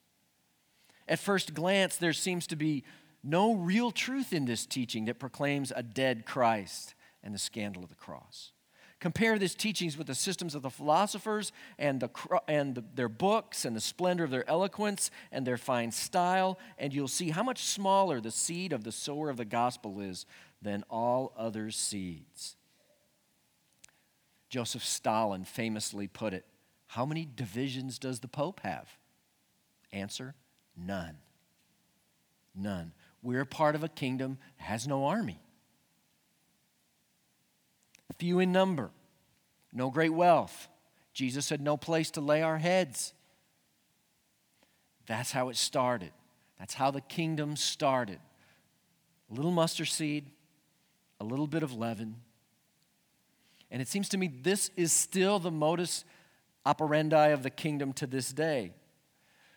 At 1.09 1.19
first 1.19 1.55
glance, 1.55 1.97
there 1.97 2.13
seems 2.13 2.47
to 2.49 2.57
be 2.57 2.85
no 3.23 3.55
real 3.55 3.91
truth 3.91 4.33
in 4.33 4.45
this 4.45 4.65
teaching 4.65 5.07
that 5.07 5.19
proclaims 5.19 5.73
a 5.75 5.83
dead 5.83 6.25
Christ 6.25 6.95
and 7.23 7.35
the 7.35 7.39
scandal 7.39 7.83
of 7.83 7.89
the 7.89 7.95
cross. 7.97 8.53
Compare 9.01 9.39
these 9.39 9.55
teachings 9.55 9.97
with 9.97 10.07
the 10.07 10.15
systems 10.15 10.55
of 10.55 10.61
the 10.61 10.71
philosophers 10.71 11.53
and, 11.79 12.01
the, 12.01 12.11
and 12.47 12.75
the, 12.75 12.85
their 12.95 13.09
books 13.09 13.65
and 13.65 13.75
the 13.75 13.81
splendor 13.81 14.25
of 14.25 14.31
their 14.31 14.49
eloquence 14.49 15.11
and 15.33 15.47
their 15.47 15.57
fine 15.57 15.91
style, 15.91 16.59
and 16.79 16.93
you'll 16.93 17.09
see 17.09 17.31
how 17.31 17.43
much 17.43 17.65
smaller 17.65 18.21
the 18.21 18.31
seed 18.31 18.75
of 18.75 18.85
the 18.85 18.93
sower 18.93 19.31
of 19.31 19.39
the 19.39 19.47
gospel 19.47 20.01
is 20.01 20.27
than 20.61 20.85
all 20.91 21.33
other 21.39 21.71
seeds. 21.71 22.57
Joseph 24.51 24.85
Stalin 24.85 25.45
famously 25.45 26.07
put 26.07 26.35
it 26.35 26.45
How 26.89 27.07
many 27.07 27.27
divisions 27.35 27.99
does 27.99 28.21
the 28.21 28.29
Pope 28.29 28.61
have? 28.61 28.99
Answer 29.93 30.35
None. 30.77 31.17
None. 32.55 32.93
We're 33.23 33.47
part 33.47 33.75
of 33.75 33.83
a 33.83 33.89
kingdom 33.89 34.39
that 34.59 34.65
has 34.65 34.87
no 34.87 35.07
army 35.07 35.41
few 38.15 38.39
in 38.39 38.53
number, 38.53 38.91
no 39.73 39.91
great 39.91 40.13
wealth. 40.13 40.69
Jesus 41.13 41.49
had 41.49 41.61
no 41.61 41.77
place 41.77 42.11
to 42.13 42.21
lay 42.21 42.43
our 42.43 42.59
heads. 42.59 43.13
That's 45.07 45.33
how 45.33 45.49
it 45.49 45.57
started. 45.57 46.13
That's 46.59 46.75
how 46.75 46.91
the 46.91 47.01
kingdom 47.01 47.57
started. 47.57 48.19
A 49.31 49.35
little 49.35 49.51
mustard 49.51 49.89
seed, 49.89 50.27
a 51.21 51.25
little 51.25 51.47
bit 51.47 51.63
of 51.63 51.73
leaven. 51.73 52.17
And 53.71 53.81
it 53.81 53.89
seems 53.89 54.09
to 54.11 54.19
me 54.19 54.29
this 54.29 54.71
is 54.77 54.93
still 54.93 55.39
the 55.39 55.51
modus 55.51 56.05
operandi 56.67 57.29
of 57.29 57.43
the 57.43 57.51
kingdom 57.51 57.93
to 57.95 58.07
this 58.07 58.33
day. 58.33 58.73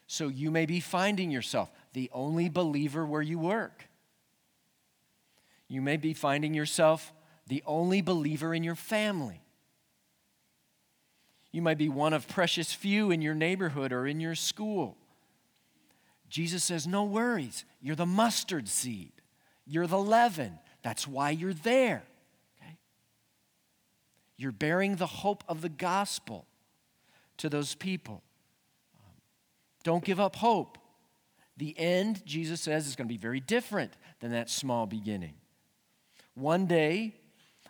So 0.07 0.27
you 0.27 0.51
may 0.51 0.65
be 0.65 0.79
finding 0.79 1.31
yourself 1.31 1.71
the 1.93 2.09
only 2.13 2.49
believer 2.49 3.05
where 3.05 3.21
you 3.21 3.39
work. 3.39 3.87
You 5.67 5.81
may 5.81 5.97
be 5.97 6.13
finding 6.13 6.53
yourself 6.53 7.11
the 7.47 7.63
only 7.65 8.01
believer 8.01 8.53
in 8.53 8.63
your 8.63 8.75
family. 8.75 9.41
You 11.51 11.61
might 11.61 11.77
be 11.77 11.89
one 11.89 12.13
of 12.13 12.27
precious 12.27 12.73
few 12.73 13.11
in 13.11 13.21
your 13.21 13.35
neighborhood 13.35 13.93
or 13.93 14.07
in 14.07 14.19
your 14.19 14.35
school. 14.35 14.97
Jesus 16.29 16.63
says, 16.63 16.87
No 16.87 17.03
worries. 17.03 17.63
You're 17.79 17.95
the 17.95 18.07
mustard 18.07 18.67
seed, 18.67 19.11
you're 19.65 19.87
the 19.87 19.99
leaven. 19.99 20.59
That's 20.81 21.07
why 21.07 21.29
you're 21.29 21.53
there. 21.53 22.03
Okay? 22.59 22.77
You're 24.35 24.51
bearing 24.51 24.97
the 24.97 25.07
hope 25.07 25.43
of 25.47 25.61
the 25.61 25.69
gospel 25.69 26.45
to 27.37 27.47
those 27.47 27.73
people. 27.73 28.21
Um, 28.97 29.13
don't 29.83 30.03
give 30.03 30.19
up 30.19 30.35
hope. 30.35 30.77
The 31.55 31.77
end, 31.77 32.25
Jesus 32.25 32.59
says, 32.59 32.85
is 32.87 32.95
going 32.95 33.07
to 33.07 33.13
be 33.13 33.17
very 33.17 33.39
different 33.39 33.93
than 34.19 34.31
that 34.31 34.49
small 34.49 34.85
beginning. 34.87 35.35
One 36.33 36.65
day, 36.65 37.13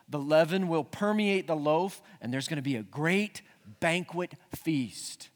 the 0.10 0.19
leaven 0.19 0.67
will 0.67 0.83
permeate 0.83 1.48
the 1.48 1.55
loaf, 1.55 2.01
and 2.22 2.33
there's 2.33 2.48
going 2.48 2.57
to 2.57 2.62
be 2.62 2.75
a 2.75 2.83
great 2.83 3.41
banquet 3.79 4.33
feast. 4.55 5.29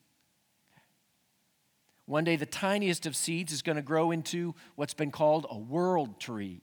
One 2.06 2.24
day, 2.24 2.36
the 2.36 2.46
tiniest 2.46 3.06
of 3.06 3.16
seeds 3.16 3.52
is 3.52 3.62
going 3.62 3.76
to 3.76 3.82
grow 3.82 4.12
into 4.12 4.56
what's 4.76 4.94
been 4.94 5.12
called 5.12 5.46
a 5.50 5.58
world 5.58 6.20
tree, 6.20 6.62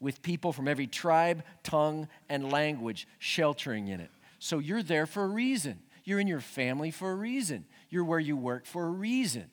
with 0.00 0.22
people 0.22 0.52
from 0.52 0.66
every 0.66 0.88
tribe, 0.88 1.44
tongue, 1.62 2.08
and 2.28 2.50
language 2.50 3.06
sheltering 3.18 3.88
in 3.88 4.00
it. 4.00 4.10
So 4.40 4.58
you're 4.58 4.82
there 4.82 5.06
for 5.06 5.22
a 5.22 5.28
reason. 5.28 5.78
You're 6.04 6.18
in 6.18 6.26
your 6.26 6.40
family 6.40 6.90
for 6.90 7.12
a 7.12 7.14
reason. 7.14 7.64
You're 7.90 8.04
where 8.04 8.18
you 8.18 8.36
work 8.36 8.66
for 8.66 8.84
a 8.86 8.90
reason. 8.90 9.50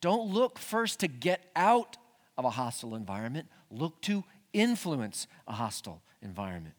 Don't 0.00 0.32
look 0.32 0.58
first 0.58 1.00
to 1.00 1.08
get 1.08 1.50
out 1.54 1.98
of 2.38 2.46
a 2.46 2.50
hostile 2.50 2.94
environment, 2.94 3.48
look 3.70 4.00
to 4.02 4.24
influence 4.54 5.26
a 5.46 5.52
hostile 5.52 6.02
environment. 6.22 6.74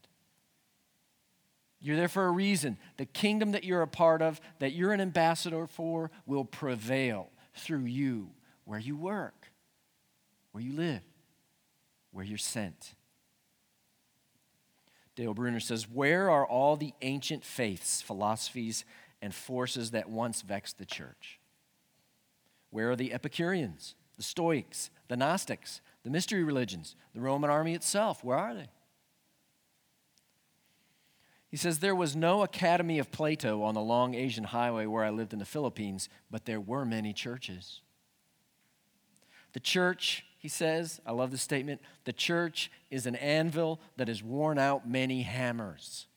You're 1.80 1.96
there 1.96 2.08
for 2.08 2.28
a 2.28 2.32
reason. 2.32 2.78
The 2.98 3.06
kingdom 3.06 3.54
that 3.54 3.64
you're 3.64 3.82
a 3.82 3.88
part 3.88 4.22
of, 4.22 4.40
that 4.60 4.74
you're 4.74 4.94
an 4.94 5.02
ambassador 5.02 5.66
for, 5.66 6.12
will 6.28 6.46
prevail 6.46 7.30
through 7.56 7.86
you 7.86 8.30
where 8.66 8.80
you 8.80 8.96
work, 8.96 9.52
where 10.52 10.64
you 10.64 10.74
live, 10.74 11.02
where 12.12 12.24
you're 12.24 12.38
sent. 12.38 12.94
Dale 15.16 15.34
Bruner 15.34 15.60
says, 15.60 15.90
Where 15.90 16.30
are 16.30 16.46
all 16.46 16.78
the 16.78 16.94
ancient 17.02 17.44
faiths, 17.44 18.02
philosophies, 18.02 18.86
and 19.22 19.34
forces 19.34 19.92
that 19.92 20.10
once 20.10 20.42
vexed 20.42 20.78
the 20.78 20.86
church? 20.86 21.40
Where 22.70 22.92
are 22.92 22.96
the 22.96 23.12
Epicureans, 23.12 23.96
the 24.18 24.24
Stoics, 24.24 24.90
the 25.08 25.18
Gnostics, 25.18 25.82
the 26.04 26.10
mystery 26.10 26.44
religions, 26.44 26.96
the 27.14 27.22
Roman 27.22 27.50
army 27.50 27.74
itself? 27.74 28.24
Where 28.24 28.38
are 28.38 28.54
they? 28.54 28.70
He 31.52 31.58
says, 31.58 31.80
There 31.80 31.96
was 31.96 32.16
no 32.16 32.44
Academy 32.44 32.98
of 32.98 33.12
Plato 33.12 33.62
on 33.62 33.76
the 33.76 33.82
long 33.82 34.16
Asian 34.16 34.46
highway 34.46 34.86
where 34.86 35.04
I 35.04 35.10
lived 35.10 35.34
in 35.34 35.40
the 35.40 35.46
Philippines, 35.46 36.08
but 36.32 36.46
there 36.46 36.62
were 36.62 36.86
many 36.86 37.12
churches. 37.12 37.82
The 39.52 39.60
church, 39.60 40.24
he 40.40 40.48
says, 40.48 41.02
I 41.06 41.12
love 41.12 41.30
this 41.30 41.42
statement 41.42 41.82
the 42.06 42.14
church 42.14 42.72
is 42.90 43.06
an 43.06 43.16
anvil 43.16 43.82
that 43.98 44.08
has 44.08 44.24
worn 44.24 44.58
out 44.58 44.88
many 44.88 45.24
hammers. 45.24 46.08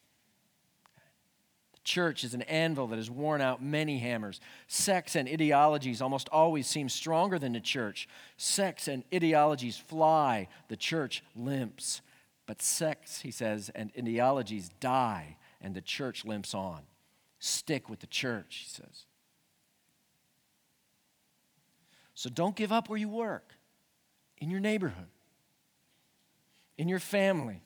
The 1.73 1.81
church 1.83 2.23
is 2.23 2.33
an 2.33 2.43
anvil 2.43 2.87
that 2.87 2.97
has 2.97 3.11
worn 3.11 3.41
out 3.41 3.61
many 3.61 3.99
hammers. 3.99 4.41
Sects 4.69 5.17
and 5.17 5.29
ideologies 5.29 6.01
almost 6.01 6.29
always 6.29 6.69
seem 6.69 6.89
stronger 6.89 7.41
than 7.41 7.55
the 7.55 7.61
church. 7.61 8.09
Sects 8.37 8.87
and 8.87 9.03
ideologies 9.13 9.77
fly, 9.77 10.47
the 10.69 10.77
church 10.77 11.25
limps. 11.35 12.03
But 12.47 12.61
sects, 12.61 13.23
he 13.23 13.31
says, 13.31 13.71
and 13.75 13.91
ideologies 13.99 14.69
die, 14.81 15.39
and 15.61 15.75
the 15.75 15.81
church 15.81 16.25
limps 16.25 16.55
on. 16.55 16.83
Stick 17.39 17.89
with 17.89 18.01
the 18.01 18.07
church, 18.07 18.67
he 18.67 18.71
says. 18.71 19.07
So 22.15 22.31
don't 22.31 22.55
give 22.55 22.71
up 22.71 22.89
where 22.89 22.99
you 22.99 23.09
work, 23.09 23.55
in 24.39 24.51
your 24.51 24.61
neighborhood, 24.61 25.09
in 26.77 26.89
your 26.89 26.99
family, 26.99 27.63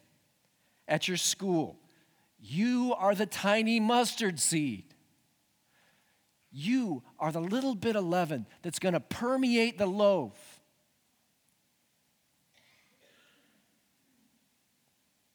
at 0.86 1.08
your 1.08 1.16
school. 1.16 1.78
You 2.40 2.94
are 2.96 3.14
the 3.14 3.26
tiny 3.26 3.80
mustard 3.80 4.38
seed. 4.38 4.84
You 6.50 7.02
are 7.18 7.30
the 7.30 7.40
little 7.40 7.74
bit 7.74 7.96
of 7.96 8.04
leaven 8.04 8.46
that's 8.62 8.78
going 8.78 8.94
to 8.94 9.00
permeate 9.00 9.76
the 9.76 9.86
loaf 9.86 10.47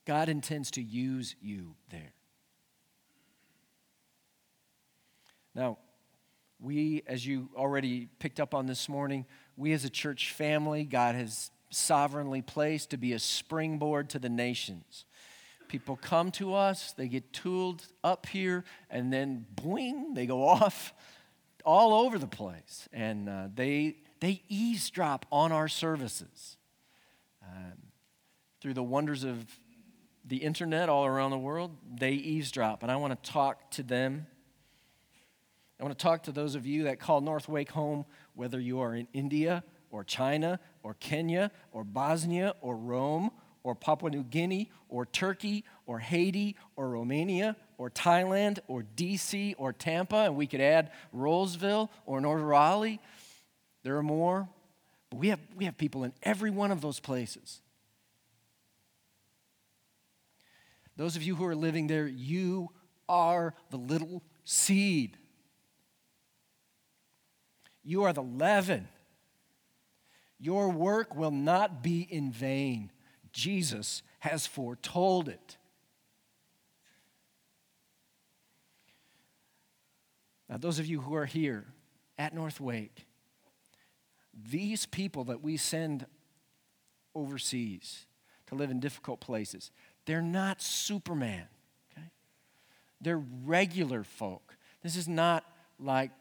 God 0.06 0.30
intends 0.30 0.72
to 0.72 0.82
use 0.82 1.36
you 1.42 1.76
there. 1.90 2.14
Now, 5.56 5.78
we, 6.60 7.04
as 7.08 7.26
you 7.26 7.50
already 7.56 8.08
picked 8.20 8.40
up 8.40 8.54
on 8.54 8.66
this 8.66 8.90
morning, 8.90 9.26
we 9.56 9.74
as 9.74 9.86
a 9.86 9.90
church 9.90 10.32
family, 10.32 10.84
God 10.84 11.16
has 11.16 11.52
sovereignly 11.70 12.42
placed 12.42 12.92
to 12.92 12.98
be 12.98 13.14
a 13.14 13.20
springboard 13.20 14.10
to 14.12 14.20
the 14.20 14.30
nations. 14.30 15.06
People 15.68 15.96
come 15.96 16.32
to 16.32 16.54
us, 16.54 16.94
they 16.94 17.08
get 17.08 17.34
tooled 17.34 17.86
up 18.04 18.26
here, 18.28 18.64
and 18.90 19.12
then 19.12 19.46
boing, 19.56 20.16
they 20.16 20.26
go 20.26 20.48
off 20.48 20.94
all 21.66 22.06
over 22.06 22.18
the 22.18 22.28
place. 22.28 22.88
And 22.92 23.30
uh, 23.30 23.48
they, 23.54 23.98
they 24.20 24.42
eavesdrop 24.50 25.26
on 25.32 25.52
our 25.52 25.68
services. 25.68 26.58
Um, 27.44 27.74
through 28.64 28.74
the 28.74 28.84
wonders 28.84 29.26
of 29.26 29.46
the 30.26 30.38
internet 30.38 30.90
all 30.90 31.06
around 31.06 31.32
the 31.32 31.38
world, 31.38 31.76
they 31.96 32.12
eavesdrop. 32.12 32.84
And 32.84 32.92
I 32.92 32.96
want 32.96 33.22
to 33.22 33.32
talk 33.32 33.72
to 33.72 33.84
them. 33.84 34.28
I 35.80 35.84
want 35.84 35.98
to 35.98 36.02
talk 36.02 36.24
to 36.24 36.32
those 36.32 36.56
of 36.56 36.66
you 36.66 36.84
that 36.84 37.00
call 37.00 37.22
North 37.22 37.50
Wake 37.50 37.72
home, 37.72 38.06
whether 38.36 38.60
you 38.60 38.80
are 38.80 38.96
in 38.96 39.08
India 39.14 39.64
or 39.92 40.04
China 40.04 40.60
or 40.82 40.94
Kenya 40.96 41.52
or 41.72 41.84
Bosnia 41.84 42.56
or 42.62 42.78
Rome 42.78 43.32
or 43.64 43.76
Papua 43.76 44.12
New 44.12 44.24
Guinea 44.24 44.70
or 44.90 45.06
Turkey 45.06 45.64
or 45.86 46.00
Haiti 46.00 46.56
or 46.76 46.90
Romania 46.90 47.56
or 47.78 47.90
Thailand 47.90 48.60
or 48.68 48.86
DC 48.96 49.56
or 49.58 49.74
Tampa, 49.74 50.18
and 50.18 50.36
we 50.36 50.48
could 50.48 50.62
add 50.62 50.92
Roseville 51.12 51.92
or 52.06 52.22
North 52.22 52.42
Raleigh. 52.42 53.00
There 53.84 53.98
are 53.98 54.04
more. 54.04 54.48
But 55.10 55.20
we 55.20 55.30
have, 55.30 55.40
we 55.56 55.66
have 55.66 55.78
people 55.78 56.04
in 56.04 56.14
every 56.24 56.50
one 56.50 56.72
of 56.72 56.82
those 56.82 57.00
places. 57.00 57.62
Those 60.96 61.16
of 61.16 61.24
you 61.24 61.36
who 61.36 61.46
are 61.46 61.56
living 61.56 61.88
there, 61.88 62.08
you 62.08 62.70
are 63.10 63.54
the 63.72 63.78
little 63.78 64.24
seed. 64.44 65.18
You 67.84 68.04
are 68.04 68.14
the 68.14 68.24
leaven. 68.24 68.88
Your 70.40 70.70
work 70.70 71.16
will 71.16 71.32
not 71.32 71.82
be 71.82 72.02
in 72.02 72.32
vain. 72.32 72.92
Jesus 73.32 74.04
has 74.20 74.46
foretold 74.46 75.28
it. 75.28 75.58
Now, 80.50 80.58
those 80.58 80.80
of 80.80 80.86
you 80.86 81.02
who 81.02 81.16
are 81.16 81.26
here 81.26 81.66
at 82.18 82.34
North 82.34 82.62
Wake, 82.62 83.08
these 84.34 84.86
people 84.86 85.24
that 85.26 85.42
we 85.42 85.58
send 85.58 86.06
overseas 87.16 88.06
to 88.48 88.56
live 88.56 88.70
in 88.70 88.80
difficult 88.80 89.20
places, 89.20 89.72
they're 90.06 90.22
not 90.22 90.62
Superman, 90.62 91.46
okay? 91.92 92.08
They're 93.02 93.24
regular 93.46 94.04
folk. 94.04 94.56
This 94.82 94.96
is 94.96 95.08
not 95.08 95.46
like 95.80 96.12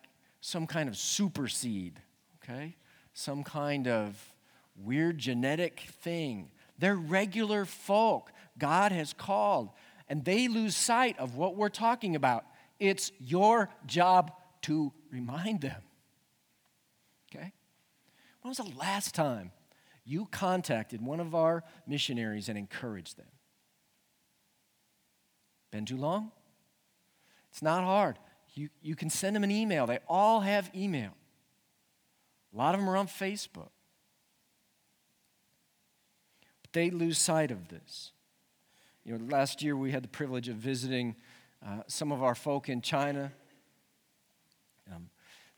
some 0.41 0.67
kind 0.67 0.89
of 0.89 0.97
super 0.97 1.49
seed, 1.49 2.01
okay? 2.43 2.77
Some 3.15 3.45
kind 3.45 3.89
of 3.89 4.35
weird 4.77 5.19
genetic 5.19 5.81
thing. 6.01 6.51
They're 6.79 6.97
regular 6.97 7.65
folk 7.65 8.33
God 8.59 8.93
has 8.93 9.13
called, 9.13 9.71
and 10.09 10.25
they 10.25 10.49
lose 10.49 10.77
sight 10.77 11.19
of 11.19 11.37
what 11.37 11.57
we're 11.57 11.69
talking 11.69 12.17
about. 12.17 12.45
It's 12.79 13.13
your 13.19 13.71
job 13.87 14.33
to 14.63 14.93
remind 15.11 15.61
them. 15.61 15.83
Okay? 17.35 17.53
When 18.43 18.51
was 18.51 18.59
the 18.59 18.79
last 18.79 19.15
time 19.15 19.53
you 20.05 20.27
contacted 20.27 21.01
one 21.01 21.21
of 21.21 21.35
our 21.35 21.65
missionaries 21.87 22.49
and 22.49 22.59
encouraged 22.59 23.17
them? 23.17 23.27
Been 25.73 25.85
too 25.87 25.97
long? 25.97 26.31
It's 27.51 27.63
not 27.63 27.83
hard. 27.83 28.19
You, 28.55 28.69
you 28.83 28.95
can 28.95 29.11
send 29.11 29.35
them 29.35 29.43
an 29.43 29.51
email. 29.51 29.87
They 29.87 29.99
all 30.07 30.41
have 30.41 30.71
email. 30.77 31.13
A 32.55 32.57
lot 32.57 32.75
of 32.75 32.81
them 32.81 32.89
are 32.89 32.97
on 32.97 33.09
Facebook. 33.09 33.71
But 36.63 36.73
they 36.73 36.91
lose 36.91 37.19
sight 37.19 37.51
of 37.51 37.69
this. 37.69 38.13
You 39.05 39.19
know, 39.19 39.25
last 39.35 39.63
year 39.63 39.75
we 39.77 39.91
had 39.91 40.05
the 40.05 40.09
privilege 40.09 40.49
of 40.49 40.57
visiting 40.57 41.17
uh, 41.67 41.79
some 41.87 42.13
of 42.13 42.23
our 42.23 42.35
folk 42.35 42.69
in 42.69 42.83
China. 42.83 43.33
Um, 44.95 45.09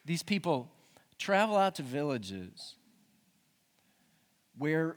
these 0.05 0.23
people 0.23 0.71
travel 1.19 1.57
out 1.57 1.75
to 1.77 1.83
villages 1.83 2.77
where 4.57 4.97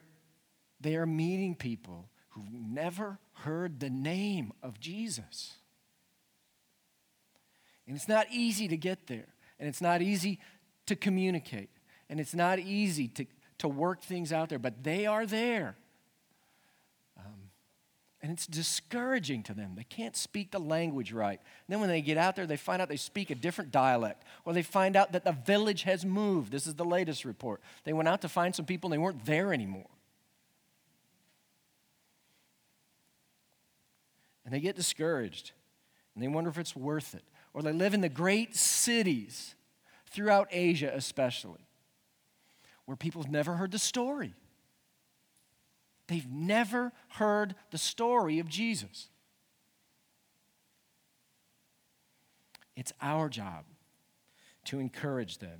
they 0.80 0.96
are 0.96 1.08
meeting 1.08 1.56
people 1.56 2.08
who've 2.38 2.54
never 2.54 3.18
heard 3.34 3.80
the 3.80 3.90
name 3.90 4.54
of 4.62 4.80
Jesus. 4.80 5.54
And 7.88 7.96
it's 7.96 8.08
not 8.08 8.28
easy 8.32 8.68
to 8.68 8.78
get 8.78 9.08
there, 9.08 9.28
and 9.60 9.68
it's 9.68 9.82
not 9.82 10.02
easy 10.02 10.40
to 10.86 10.96
communicate, 10.96 11.70
and 12.10 12.20
it's 12.20 12.36
not 12.36 12.60
easy 12.60 13.08
to, 13.10 13.26
to 13.60 13.68
work 13.68 14.02
things 14.04 14.32
out 14.32 14.50
there, 14.50 14.60
but 14.60 14.84
they 14.84 15.06
are 15.06 15.26
there. 15.26 15.78
Um, 17.18 17.50
and 18.22 18.32
it's 18.32 18.46
discouraging 18.46 19.44
to 19.44 19.54
them. 19.54 19.74
They 19.76 19.84
can't 19.84 20.16
speak 20.16 20.52
the 20.52 20.60
language 20.60 21.14
right. 21.14 21.40
And 21.40 21.74
then 21.74 21.80
when 21.80 21.90
they 21.90 22.02
get 22.02 22.18
out 22.18 22.36
there, 22.36 22.46
they 22.46 22.58
find 22.58 22.82
out 22.82 22.90
they 22.90 22.98
speak 22.98 23.32
a 23.32 23.36
different 23.36 23.72
dialect, 23.72 24.24
or 24.46 24.54
they 24.54 24.64
find 24.64 24.96
out 24.96 25.14
that 25.14 25.24
the 25.24 25.32
village 25.32 25.84
has 25.84 26.06
moved. 26.06 26.52
This 26.52 26.68
is 26.68 26.76
the 26.76 26.86
latest 26.86 27.26
report. 27.26 27.62
They 27.84 27.94
went 27.94 28.10
out 28.10 28.22
to 28.22 28.30
find 28.30 28.54
some 28.54 28.66
people, 28.66 28.90
and 28.90 28.94
they 28.94 29.04
weren't 29.04 29.26
there 29.26 29.54
anymore. 29.54 29.88
And 34.48 34.56
they 34.56 34.62
get 34.62 34.78
discouraged 34.78 35.52
and 36.16 36.24
they 36.24 36.30
wonder 36.30 36.50
if 36.50 36.58
it's 36.58 36.74
worth 36.74 37.14
it. 37.14 37.26
Or 37.54 37.62
they 37.62 37.74
live 37.74 37.94
in 37.94 38.00
the 38.00 38.08
great 38.08 38.56
cities 38.56 39.56
throughout 40.10 40.48
Asia, 40.52 40.90
especially, 40.96 41.68
where 42.86 42.96
people 42.96 43.22
have 43.22 43.30
never 43.30 43.56
heard 43.56 43.74
the 43.74 43.78
story. 43.78 44.36
They've 46.08 46.32
never 46.32 46.94
heard 47.10 47.56
the 47.72 47.78
story 47.78 48.40
of 48.40 48.48
Jesus. 48.48 49.10
It's 52.78 52.94
our 53.02 53.28
job 53.28 53.66
to 54.66 54.80
encourage 54.80 55.40
them, 55.40 55.60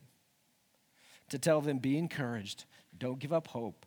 to 1.28 1.38
tell 1.38 1.60
them, 1.60 1.80
be 1.80 1.98
encouraged, 1.98 2.64
don't 2.98 3.20
give 3.20 3.34
up 3.34 3.48
hope. 3.48 3.86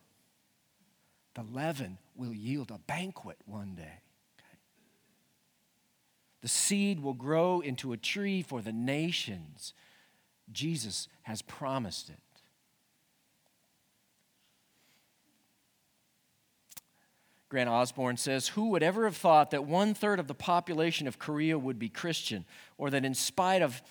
The 1.33 1.43
leaven 1.43 1.97
will 2.15 2.35
yield 2.35 2.71
a 2.71 2.79
banquet 2.79 3.39
one 3.47 3.77
day. 3.77 4.03
The 6.43 6.49
seed 6.49 7.01
will 7.01 7.15
grow 7.15 7.61
into 7.61 7.93
a 7.93 7.97
tree 7.97 8.43
for 8.43 8.63
the 8.63 8.73
nations. 8.73 9.75
Jesus 10.51 11.09
has 11.23 11.43
promised 11.43 12.09
it. 12.09 12.19
Grant 17.51 17.69
Osborne 17.69 18.17
says, 18.17 18.49
Who 18.49 18.69
would 18.69 18.83
ever 18.83 19.05
have 19.05 19.17
thought 19.17 19.51
that 19.51 19.65
one 19.65 19.93
third 19.93 20.21
of 20.21 20.29
the 20.29 20.35
population 20.35 21.09
of 21.09 21.19
Korea 21.19 21.59
would 21.59 21.79
be 21.79 21.89
Christian, 21.89 22.45
or 22.79 22.91
that 22.91 23.05
in 23.05 23.13
spite 23.13 23.61
of, 23.61 23.83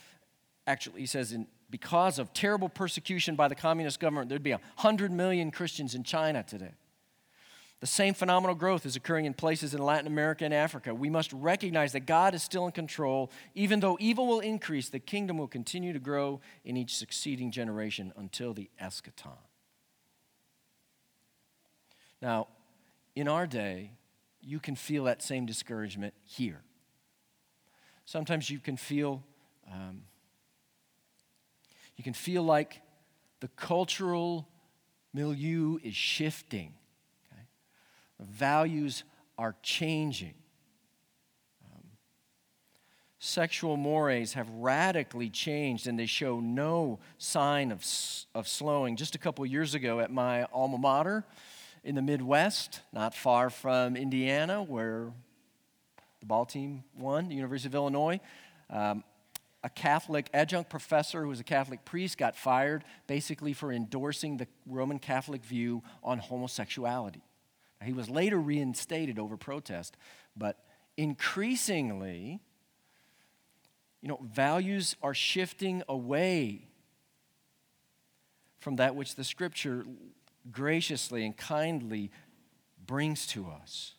actually, 0.65 1.01
he 1.01 1.05
says, 1.05 1.33
in, 1.33 1.45
because 1.69 2.19
of 2.19 2.33
terrible 2.33 2.69
persecution 2.69 3.35
by 3.35 3.49
the 3.49 3.55
communist 3.55 3.99
government, 3.99 4.29
there'd 4.29 4.41
be 4.41 4.51
100 4.51 5.11
million 5.11 5.51
Christians 5.51 5.93
in 5.93 6.03
China 6.03 6.41
today. 6.41 6.71
The 7.79 7.87
same 7.87 8.13
phenomenal 8.13 8.55
growth 8.55 8.85
is 8.85 8.97
occurring 8.97 9.25
in 9.25 9.33
places 9.33 9.73
in 9.73 9.81
Latin 9.81 10.07
America 10.07 10.43
and 10.43 10.53
Africa. 10.53 10.93
We 10.93 11.09
must 11.09 11.31
recognize 11.31 11.93
that 11.93 12.01
God 12.01 12.35
is 12.35 12.43
still 12.43 12.65
in 12.65 12.73
control. 12.73 13.31
Even 13.55 13.79
though 13.79 13.97
evil 14.01 14.27
will 14.27 14.41
increase, 14.41 14.89
the 14.89 14.99
kingdom 14.99 15.37
will 15.37 15.47
continue 15.47 15.93
to 15.93 15.99
grow 15.99 16.41
in 16.65 16.75
each 16.75 16.97
succeeding 16.97 17.51
generation 17.51 18.11
until 18.17 18.53
the 18.53 18.69
eschaton. 18.81 19.37
Now, 22.21 22.47
in 23.15 23.29
our 23.29 23.47
day, 23.47 23.91
you 24.41 24.59
can 24.59 24.75
feel 24.75 25.05
that 25.05 25.21
same 25.21 25.45
discouragement 25.45 26.13
here. 26.23 26.61
Sometimes 28.05 28.49
you 28.49 28.59
can 28.59 28.75
feel 28.75 29.23
um, 29.71 30.01
you 31.95 32.03
can 32.03 32.13
feel 32.13 32.43
like 32.43 32.81
the 33.39 33.49
cultural 33.49 34.47
milieu 35.13 35.77
is 35.83 35.95
shifting. 35.95 36.73
Values 38.19 39.03
are 39.37 39.55
changing. 39.63 40.33
Um, 41.65 41.83
sexual 43.19 43.77
mores 43.77 44.33
have 44.33 44.49
radically 44.49 45.29
changed 45.29 45.87
and 45.87 45.97
they 45.97 46.05
show 46.05 46.39
no 46.39 46.99
sign 47.17 47.71
of, 47.71 47.85
of 48.35 48.47
slowing. 48.47 48.95
Just 48.95 49.15
a 49.15 49.19
couple 49.19 49.45
years 49.45 49.73
ago 49.73 49.99
at 49.99 50.11
my 50.11 50.43
alma 50.45 50.77
mater, 50.77 51.25
in 51.83 51.95
the 51.95 52.01
Midwest, 52.01 52.81
not 52.91 53.15
far 53.15 53.49
from 53.49 53.95
Indiana, 53.95 54.61
where 54.61 55.11
the 56.19 56.25
ball 56.25 56.45
team 56.45 56.83
won, 56.97 57.29
the 57.29 57.35
University 57.35 57.69
of 57.69 57.75
Illinois. 57.75 58.19
Um, 58.69 59.03
a 59.63 59.69
Catholic 59.69 60.29
adjunct 60.33 60.69
professor 60.69 61.21
who 61.23 61.29
was 61.29 61.39
a 61.39 61.43
Catholic 61.43 61.83
priest 61.83 62.17
got 62.17 62.35
fired 62.35 62.83
basically 63.07 63.53
for 63.53 63.71
endorsing 63.71 64.37
the 64.37 64.47
Roman 64.65 64.99
Catholic 64.99 65.43
view 65.43 65.83
on 66.03 66.17
homosexuality. 66.17 67.21
He 67.83 67.93
was 67.93 68.09
later 68.09 68.37
reinstated 68.37 69.17
over 69.17 69.37
protest, 69.37 69.95
but 70.35 70.57
increasingly, 70.97 72.41
you 74.01 74.09
know, 74.09 74.19
values 74.21 74.95
are 75.01 75.13
shifting 75.13 75.81
away 75.87 76.67
from 78.59 78.75
that 78.75 78.95
which 78.95 79.15
the 79.15 79.23
scripture 79.23 79.85
graciously 80.51 81.25
and 81.25 81.35
kindly 81.35 82.11
brings 82.85 83.25
to 83.27 83.47
us. 83.47 83.93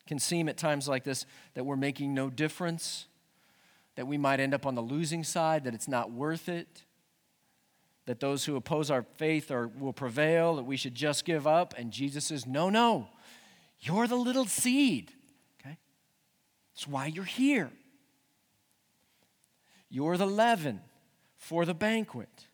It 0.00 0.08
can 0.08 0.18
seem 0.18 0.48
at 0.48 0.56
times 0.56 0.88
like 0.88 1.04
this 1.04 1.26
that 1.54 1.64
we're 1.64 1.76
making 1.76 2.12
no 2.12 2.28
difference, 2.28 3.06
that 3.94 4.08
we 4.08 4.18
might 4.18 4.40
end 4.40 4.52
up 4.52 4.66
on 4.66 4.74
the 4.74 4.82
losing 4.82 5.22
side, 5.22 5.62
that 5.62 5.74
it's 5.74 5.86
not 5.86 6.10
worth 6.10 6.48
it, 6.48 6.82
that 8.10 8.18
those 8.18 8.44
who 8.44 8.56
oppose 8.56 8.90
our 8.90 9.04
faith 9.18 9.52
are, 9.52 9.68
will 9.68 9.92
prevail, 9.92 10.56
that 10.56 10.64
we 10.64 10.76
should 10.76 10.96
just 10.96 11.24
give 11.24 11.46
up. 11.46 11.74
And 11.78 11.92
Jesus 11.92 12.24
says, 12.24 12.44
No, 12.44 12.68
no, 12.68 13.06
you're 13.78 14.08
the 14.08 14.16
little 14.16 14.46
seed. 14.46 15.12
Okay? 15.60 15.78
That's 16.74 16.88
why 16.88 17.06
you're 17.06 17.22
here. 17.22 17.70
You're 19.88 20.16
the 20.16 20.26
leaven 20.26 20.80
for 21.36 21.64
the 21.64 21.72
banquet. 21.72 22.48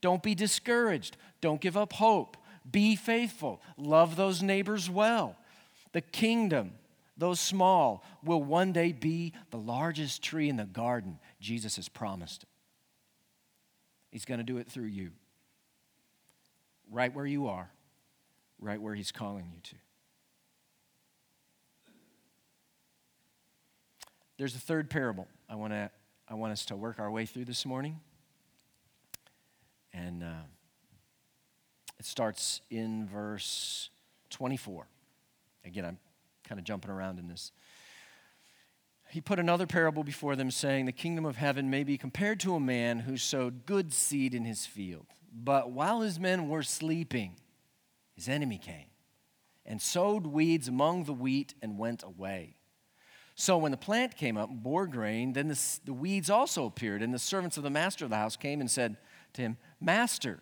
Don't 0.00 0.22
be 0.22 0.34
discouraged. 0.34 1.18
Don't 1.42 1.60
give 1.60 1.76
up 1.76 1.92
hope. 1.92 2.38
Be 2.70 2.96
faithful. 2.96 3.60
Love 3.76 4.16
those 4.16 4.42
neighbors 4.42 4.88
well. 4.88 5.36
The 5.92 6.00
kingdom, 6.00 6.72
though 7.18 7.34
small, 7.34 8.02
will 8.24 8.42
one 8.42 8.72
day 8.72 8.92
be 8.92 9.34
the 9.50 9.58
largest 9.58 10.22
tree 10.22 10.48
in 10.48 10.56
the 10.56 10.64
garden. 10.64 11.18
Jesus 11.38 11.76
has 11.76 11.90
promised 11.90 12.44
it. 12.44 12.49
He's 14.10 14.24
going 14.24 14.38
to 14.38 14.44
do 14.44 14.58
it 14.58 14.68
through 14.68 14.86
you. 14.86 15.10
Right 16.90 17.14
where 17.14 17.26
you 17.26 17.46
are, 17.46 17.70
right 18.58 18.80
where 18.80 18.94
He's 18.94 19.12
calling 19.12 19.46
you 19.54 19.60
to. 19.62 19.76
There's 24.36 24.56
a 24.56 24.58
third 24.58 24.90
parable 24.90 25.28
I 25.48 25.54
want 25.54 25.72
to 25.72 25.90
I 26.26 26.34
want 26.34 26.52
us 26.52 26.64
to 26.66 26.76
work 26.76 27.00
our 27.00 27.10
way 27.10 27.26
through 27.26 27.44
this 27.44 27.66
morning. 27.66 27.98
And 29.92 30.22
uh, 30.22 30.44
it 31.98 32.06
starts 32.06 32.60
in 32.70 33.08
verse 33.08 33.90
24. 34.30 34.86
Again, 35.64 35.84
I'm 35.84 35.98
kind 36.44 36.58
of 36.60 36.64
jumping 36.64 36.90
around 36.90 37.18
in 37.18 37.26
this. 37.26 37.50
He 39.10 39.20
put 39.20 39.40
another 39.40 39.66
parable 39.66 40.04
before 40.04 40.36
them, 40.36 40.50
saying, 40.50 40.86
The 40.86 40.92
kingdom 40.92 41.24
of 41.24 41.36
heaven 41.36 41.68
may 41.68 41.82
be 41.82 41.98
compared 41.98 42.38
to 42.40 42.54
a 42.54 42.60
man 42.60 43.00
who 43.00 43.16
sowed 43.16 43.66
good 43.66 43.92
seed 43.92 44.34
in 44.34 44.44
his 44.44 44.66
field. 44.66 45.06
But 45.32 45.70
while 45.72 46.00
his 46.00 46.20
men 46.20 46.48
were 46.48 46.62
sleeping, 46.62 47.36
his 48.14 48.28
enemy 48.28 48.58
came 48.58 48.86
and 49.66 49.80
sowed 49.80 50.26
weeds 50.26 50.68
among 50.68 51.04
the 51.04 51.12
wheat 51.12 51.54
and 51.60 51.78
went 51.78 52.02
away. 52.02 52.56
So 53.34 53.56
when 53.56 53.70
the 53.70 53.78
plant 53.78 54.16
came 54.16 54.36
up 54.36 54.50
and 54.50 54.62
bore 54.62 54.86
grain, 54.86 55.32
then 55.32 55.48
the, 55.48 55.60
the, 55.84 55.92
weeds 55.92 56.28
also 56.28 56.66
appeared. 56.66 57.02
And 57.02 57.14
the 57.14 57.18
servants 57.18 57.56
of 57.56 57.62
the 57.62 57.70
master 57.70 58.04
of 58.04 58.10
the 58.10 58.16
house 58.16 58.36
came 58.36 58.60
and 58.60 58.70
said 58.70 58.96
to 59.32 59.42
him, 59.42 59.56
Master, 59.80 60.40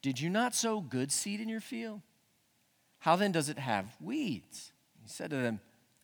did 0.00 0.20
you 0.20 0.30
not 0.30 0.54
sow 0.54 0.80
good 0.80 1.12
seed 1.12 1.40
in 1.40 1.48
your 1.48 1.60
field? 1.60 2.00
How 3.00 3.16
then 3.16 3.32
does 3.32 3.48
it 3.48 3.58
have 3.58 3.96
weeds? 4.00 4.72
He 5.02 5.08
said 5.08 5.30
to 5.30 5.36
them, 5.36 5.60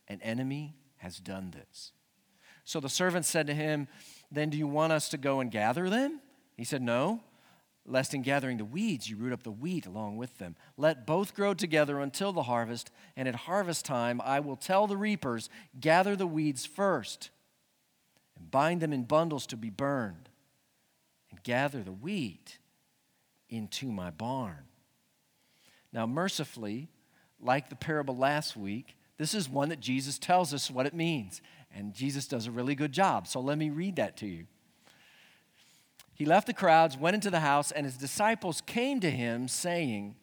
An 0.06 0.20
enemy 0.20 0.76
has 0.98 1.18
done 1.18 1.50
this. 1.50 1.92
So 2.64 2.80
the 2.80 2.88
servants 2.88 3.28
said 3.28 3.46
to 3.48 3.54
him, 3.54 3.88
Then 4.30 4.50
do 4.50 4.56
you 4.56 4.66
want 4.66 4.92
us 4.92 5.08
to 5.10 5.18
go 5.18 5.40
and 5.40 5.50
gather 5.50 5.90
them? 5.90 6.20
He 6.56 6.64
said, 6.64 6.82
No 6.82 7.20
lest 7.86 8.14
in 8.14 8.22
gathering 8.22 8.56
the 8.56 8.64
weeds 8.64 9.08
you 9.08 9.16
root 9.16 9.32
up 9.32 9.42
the 9.42 9.50
wheat 9.50 9.86
along 9.86 10.16
with 10.16 10.38
them. 10.38 10.56
Let 10.76 11.06
both 11.06 11.34
grow 11.34 11.54
together 11.54 12.00
until 12.00 12.32
the 12.32 12.44
harvest, 12.44 12.90
and 13.16 13.28
at 13.28 13.34
harvest 13.34 13.84
time 13.84 14.20
I 14.24 14.40
will 14.40 14.56
tell 14.56 14.86
the 14.86 14.96
reapers, 14.96 15.50
gather 15.78 16.16
the 16.16 16.26
weeds 16.26 16.64
first, 16.64 17.30
and 18.38 18.50
bind 18.50 18.80
them 18.80 18.92
in 18.92 19.04
bundles 19.04 19.46
to 19.48 19.56
be 19.56 19.70
burned, 19.70 20.30
and 21.30 21.42
gather 21.42 21.82
the 21.82 21.92
wheat 21.92 22.58
into 23.50 23.92
my 23.92 24.10
barn. 24.10 24.64
Now, 25.92 26.06
mercifully, 26.06 26.88
like 27.40 27.68
the 27.68 27.76
parable 27.76 28.16
last 28.16 28.56
week, 28.56 28.96
this 29.18 29.34
is 29.34 29.48
one 29.48 29.68
that 29.68 29.78
Jesus 29.78 30.18
tells 30.18 30.52
us 30.52 30.70
what 30.70 30.86
it 30.86 30.94
means. 30.94 31.40
And 31.74 31.92
Jesus 31.92 32.26
does 32.26 32.46
a 32.46 32.50
really 32.50 32.74
good 32.74 32.92
job. 32.92 33.26
So 33.26 33.40
let 33.40 33.58
me 33.58 33.70
read 33.70 33.96
that 33.96 34.16
to 34.18 34.26
you. 34.26 34.46
He 36.14 36.24
left 36.24 36.46
the 36.46 36.54
crowds, 36.54 36.96
went 36.96 37.14
into 37.14 37.30
the 37.30 37.40
house, 37.40 37.72
and 37.72 37.84
his 37.84 37.96
disciples 37.96 38.60
came 38.60 39.00
to 39.00 39.10
him, 39.10 39.48
saying, 39.48 40.14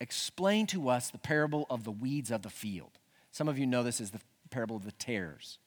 Explain 0.00 0.66
to 0.68 0.88
us 0.88 1.10
the 1.10 1.18
parable 1.18 1.66
of 1.68 1.84
the 1.84 1.90
weeds 1.90 2.30
of 2.30 2.42
the 2.42 2.50
field. 2.50 2.98
Some 3.30 3.46
of 3.46 3.58
you 3.58 3.66
know 3.66 3.82
this 3.82 4.00
as 4.00 4.10
the 4.10 4.20
parable 4.50 4.76
of 4.76 4.84
the 4.84 4.92
tares. 4.92 5.58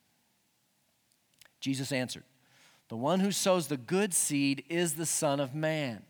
Jesus 1.61 1.91
answered, 1.91 2.23
The 2.89 2.97
one 2.97 3.19
who 3.19 3.31
sows 3.31 3.67
the 3.67 3.77
good 3.77 4.13
seed 4.13 4.63
is 4.67 4.95
the 4.95 5.05
Son 5.05 5.39
of 5.39 5.53
Man. 5.53 6.03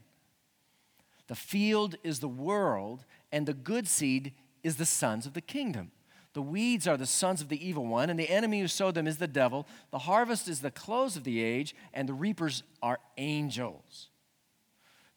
The 1.28 1.36
field 1.36 1.96
is 2.04 2.20
the 2.20 2.28
world, 2.28 3.04
and 3.32 3.46
the 3.46 3.54
good 3.54 3.88
seed 3.88 4.34
is 4.64 4.78
the 4.78 4.86
sons 4.86 5.26
of 5.26 5.34
the 5.34 5.42
kingdom. 5.42 5.92
The 6.36 6.42
weeds 6.42 6.86
are 6.86 6.98
the 6.98 7.06
sons 7.06 7.40
of 7.42 7.48
the 7.48 7.66
evil 7.66 7.88
one, 7.88 8.10
and 8.10 8.20
the 8.20 8.30
enemy 8.30 8.60
who 8.60 8.68
sowed 8.68 8.94
them 8.94 9.08
is 9.08 9.18
the 9.18 9.26
devil. 9.26 9.66
The 9.92 10.00
harvest 10.00 10.50
is 10.50 10.60
the 10.60 10.70
close 10.70 11.16
of 11.16 11.24
the 11.24 11.42
age, 11.42 11.74
and 11.94 12.10
the 12.10 12.14
reapers 12.14 12.62
are 12.84 13.00
angels. 13.18 14.10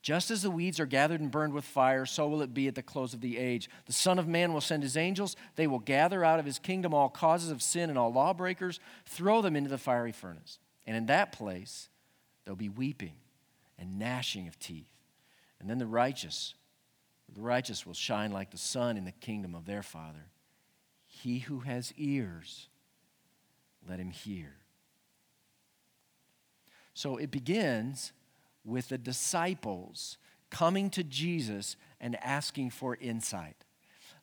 Just 0.00 0.31
as 0.31 0.42
the 0.42 0.50
weeds 0.50 0.78
are 0.78 0.87
gathered 0.87 1.20
and 1.20 1.33
burned 1.33 1.54
with 1.54 1.64
fire, 1.64 2.07
so 2.07 2.28
will 2.28 2.40
it 2.40 2.54
be 2.54 2.68
at 2.68 2.76
the 2.76 2.85
close 2.85 3.14
of 3.14 3.20
the 3.20 3.37
age. 3.37 3.68
The 3.87 3.92
Son 3.92 4.20
of 4.20 4.28
Man 4.28 4.52
will 4.52 4.61
send 4.61 4.85
his 4.85 4.96
angels. 4.96 5.35
They 5.57 5.66
will 5.66 5.81
gather 5.81 6.24
out 6.24 6.38
of 6.38 6.46
his 6.46 6.61
kingdom 6.61 6.94
all 6.94 7.09
causes 7.09 7.50
of 7.50 7.62
sin 7.62 7.90
and 7.90 7.98
all 7.98 8.12
lawbreakers, 8.12 8.78
throw 9.04 9.42
them 9.42 9.57
into 9.57 9.70
the 9.70 9.76
fiery 9.76 10.12
furnace. 10.12 10.61
And 10.87 10.96
in 10.96 11.07
that 11.07 11.33
place, 11.33 11.88
there'll 12.44 12.54
be 12.54 12.68
weeping 12.68 13.16
and 13.76 13.98
gnashing 13.98 14.46
of 14.46 14.57
teeth. 14.61 14.87
And 15.59 15.68
then 15.68 15.78
the 15.78 15.87
righteous, 15.87 16.54
the 17.35 17.42
righteous 17.42 17.85
will 17.85 17.92
shine 17.92 18.31
like 18.31 18.52
the 18.52 18.57
sun 18.57 18.96
in 18.96 19.04
the 19.04 19.11
kingdom 19.11 19.57
of 19.57 19.66
their 19.66 19.83
Father. 19.83 20.26
He 21.22 21.40
who 21.40 21.61
has 21.61 21.92
ears, 21.96 22.68
let 23.88 23.98
him 23.98 24.11
hear. 24.11 24.54
So 26.94 27.16
it 27.16 27.31
begins 27.31 28.12
with 28.64 28.88
the 28.88 28.98
disciples 28.98 30.18
coming 30.50 30.90
to 30.90 31.02
Jesus 31.02 31.76
and 32.00 32.16
asking 32.22 32.70
for 32.70 32.96
insight. 33.00 33.64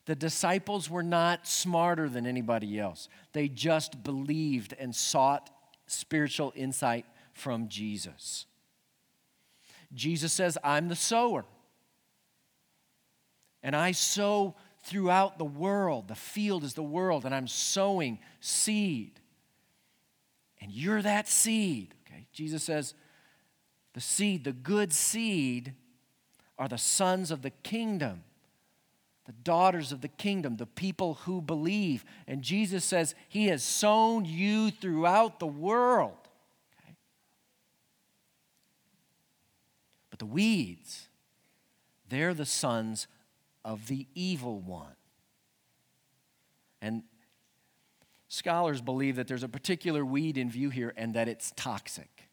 The 0.05 0.15
disciples 0.15 0.89
were 0.89 1.03
not 1.03 1.47
smarter 1.47 2.07
than 2.07 2.25
anybody 2.25 2.79
else, 2.79 3.09
they 3.33 3.49
just 3.49 4.03
believed 4.03 4.73
and 4.77 4.95
sought 4.95 5.49
spiritual 5.87 6.53
insight 6.55 7.05
from 7.33 7.67
Jesus. 7.67 8.45
Jesus 9.93 10.33
says, 10.33 10.57
I'm 10.63 10.87
the 10.89 10.95
sower. 10.95 11.45
And 13.63 13.75
I 13.75 13.93
sow 13.93 14.55
throughout 14.85 15.37
the 15.37 15.45
world. 15.45 16.07
The 16.07 16.15
field 16.15 16.63
is 16.63 16.75
the 16.75 16.83
world, 16.83 17.25
and 17.25 17.33
I'm 17.33 17.47
sowing 17.47 18.19
seed. 18.39 19.19
And 20.61 20.71
you're 20.71 21.01
that 21.01 21.27
seed. 21.27 21.93
Okay? 22.07 22.27
Jesus 22.31 22.63
says, 22.63 22.93
the 23.93 24.01
seed, 24.01 24.43
the 24.43 24.51
good 24.51 24.93
seed, 24.93 25.73
are 26.57 26.67
the 26.67 26.77
sons 26.77 27.31
of 27.31 27.41
the 27.41 27.49
kingdom, 27.49 28.23
the 29.25 29.33
daughters 29.33 29.91
of 29.91 30.01
the 30.01 30.07
kingdom, 30.07 30.57
the 30.57 30.65
people 30.65 31.15
who 31.25 31.41
believe. 31.41 32.05
And 32.27 32.41
Jesus 32.41 32.85
says, 32.85 33.15
He 33.27 33.47
has 33.47 33.63
sown 33.63 34.25
you 34.25 34.69
throughout 34.69 35.39
the 35.39 35.47
world. 35.47 36.17
Okay? 36.83 36.95
But 40.09 40.19
the 40.19 40.25
weeds, 40.25 41.07
they're 42.07 42.33
the 42.33 42.45
sons 42.45 43.07
of 43.65 43.87
the 43.87 44.07
evil 44.15 44.61
one. 44.61 44.95
And 46.81 47.03
scholars 48.29 48.79
believe 48.79 49.17
that 49.17 49.27
there's 49.27 49.43
a 49.43 49.49
particular 49.49 50.05
weed 50.05 50.37
in 50.37 50.49
view 50.49 50.69
here 50.69 50.93
and 50.95 51.15
that 51.15 51.27
it's 51.27 51.51
toxic, 51.57 52.29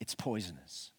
it's 0.00 0.16
poisonous 0.16 0.90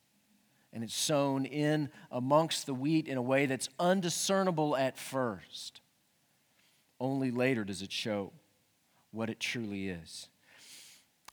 and 0.74 0.84
it's 0.84 0.96
sown 0.96 1.46
in 1.46 1.90
amongst 2.12 2.66
the 2.66 2.74
wheat 2.74 3.08
in 3.08 3.18
a 3.18 3.22
way 3.22 3.46
that's 3.46 3.68
undiscernible 3.80 4.78
at 4.78 4.98
first. 4.98 5.82
Only 7.00 7.32
later 7.32 7.64
does 7.64 7.82
it 7.82 7.92
show 7.92 8.32
what 9.12 9.30
it 9.30 9.40
truly 9.40 9.90
is. 9.90 10.30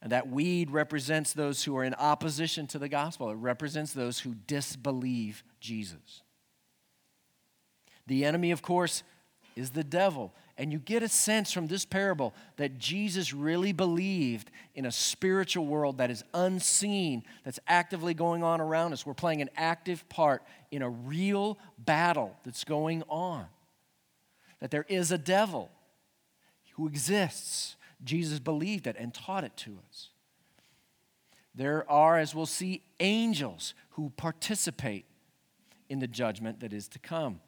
And 0.03 0.13
that 0.13 0.29
weed 0.29 0.71
represents 0.71 1.33
those 1.33 1.65
who 1.65 1.77
are 1.77 1.85
in 1.85 1.95
opposition 1.95 2.67
to 2.69 2.79
the 2.79 2.89
gospel, 2.89 3.31
it 3.31 3.35
represents 3.35 3.93
those 3.93 4.21
who 4.21 4.35
disbelieve 4.35 5.45
Jesus. 5.61 6.23
The 8.09 8.25
enemy, 8.25 8.51
of 8.51 8.63
course, 8.63 9.05
is 9.55 9.71
the 9.71 9.85
devil. 9.85 10.33
And 10.57 10.73
you 10.73 10.81
get 10.81 11.05
a 11.05 11.09
sense 11.09 11.53
from 11.53 11.69
this 11.69 11.85
parable 11.85 12.35
that 12.57 12.79
Jesus 12.79 13.33
really 13.33 13.73
believed 13.73 14.51
in 14.75 14.87
a 14.87 14.91
spiritual 14.91 15.67
world 15.67 15.99
that 15.99 16.11
is 16.11 16.25
unseen, 16.35 17.23
that's 17.45 17.61
actively 17.69 18.13
going 18.13 18.43
on 18.43 18.61
around 18.61 18.93
us. 18.93 19.07
We're 19.07 19.15
playing 19.15 19.41
an 19.41 19.51
active 19.57 20.09
part 20.09 20.43
in 20.73 20.83
a 20.83 20.91
real 20.91 21.59
battle 21.79 22.37
that's 22.45 22.65
going 22.65 23.05
on. 23.09 23.47
That 24.59 24.73
there 24.73 24.87
is 24.89 25.13
a 25.13 25.19
devil 25.19 25.71
who 26.73 26.89
exists. 26.89 27.77
Jesus 28.03 28.41
believed 28.41 28.89
it 28.89 28.97
and 28.99 29.15
taught 29.15 29.45
it 29.45 29.57
to 29.59 29.79
us. 29.89 30.09
There 31.55 31.89
are, 31.91 32.19
as 32.19 32.35
we'll 32.35 32.47
see, 32.47 32.83
angels 33.01 33.75
who 33.91 34.11
participate 34.17 35.05
in 35.89 35.99
the 35.99 36.07
judgment 36.07 36.61
that 36.61 36.73
is 36.73 36.89
to 36.89 36.99
come. 36.99 37.41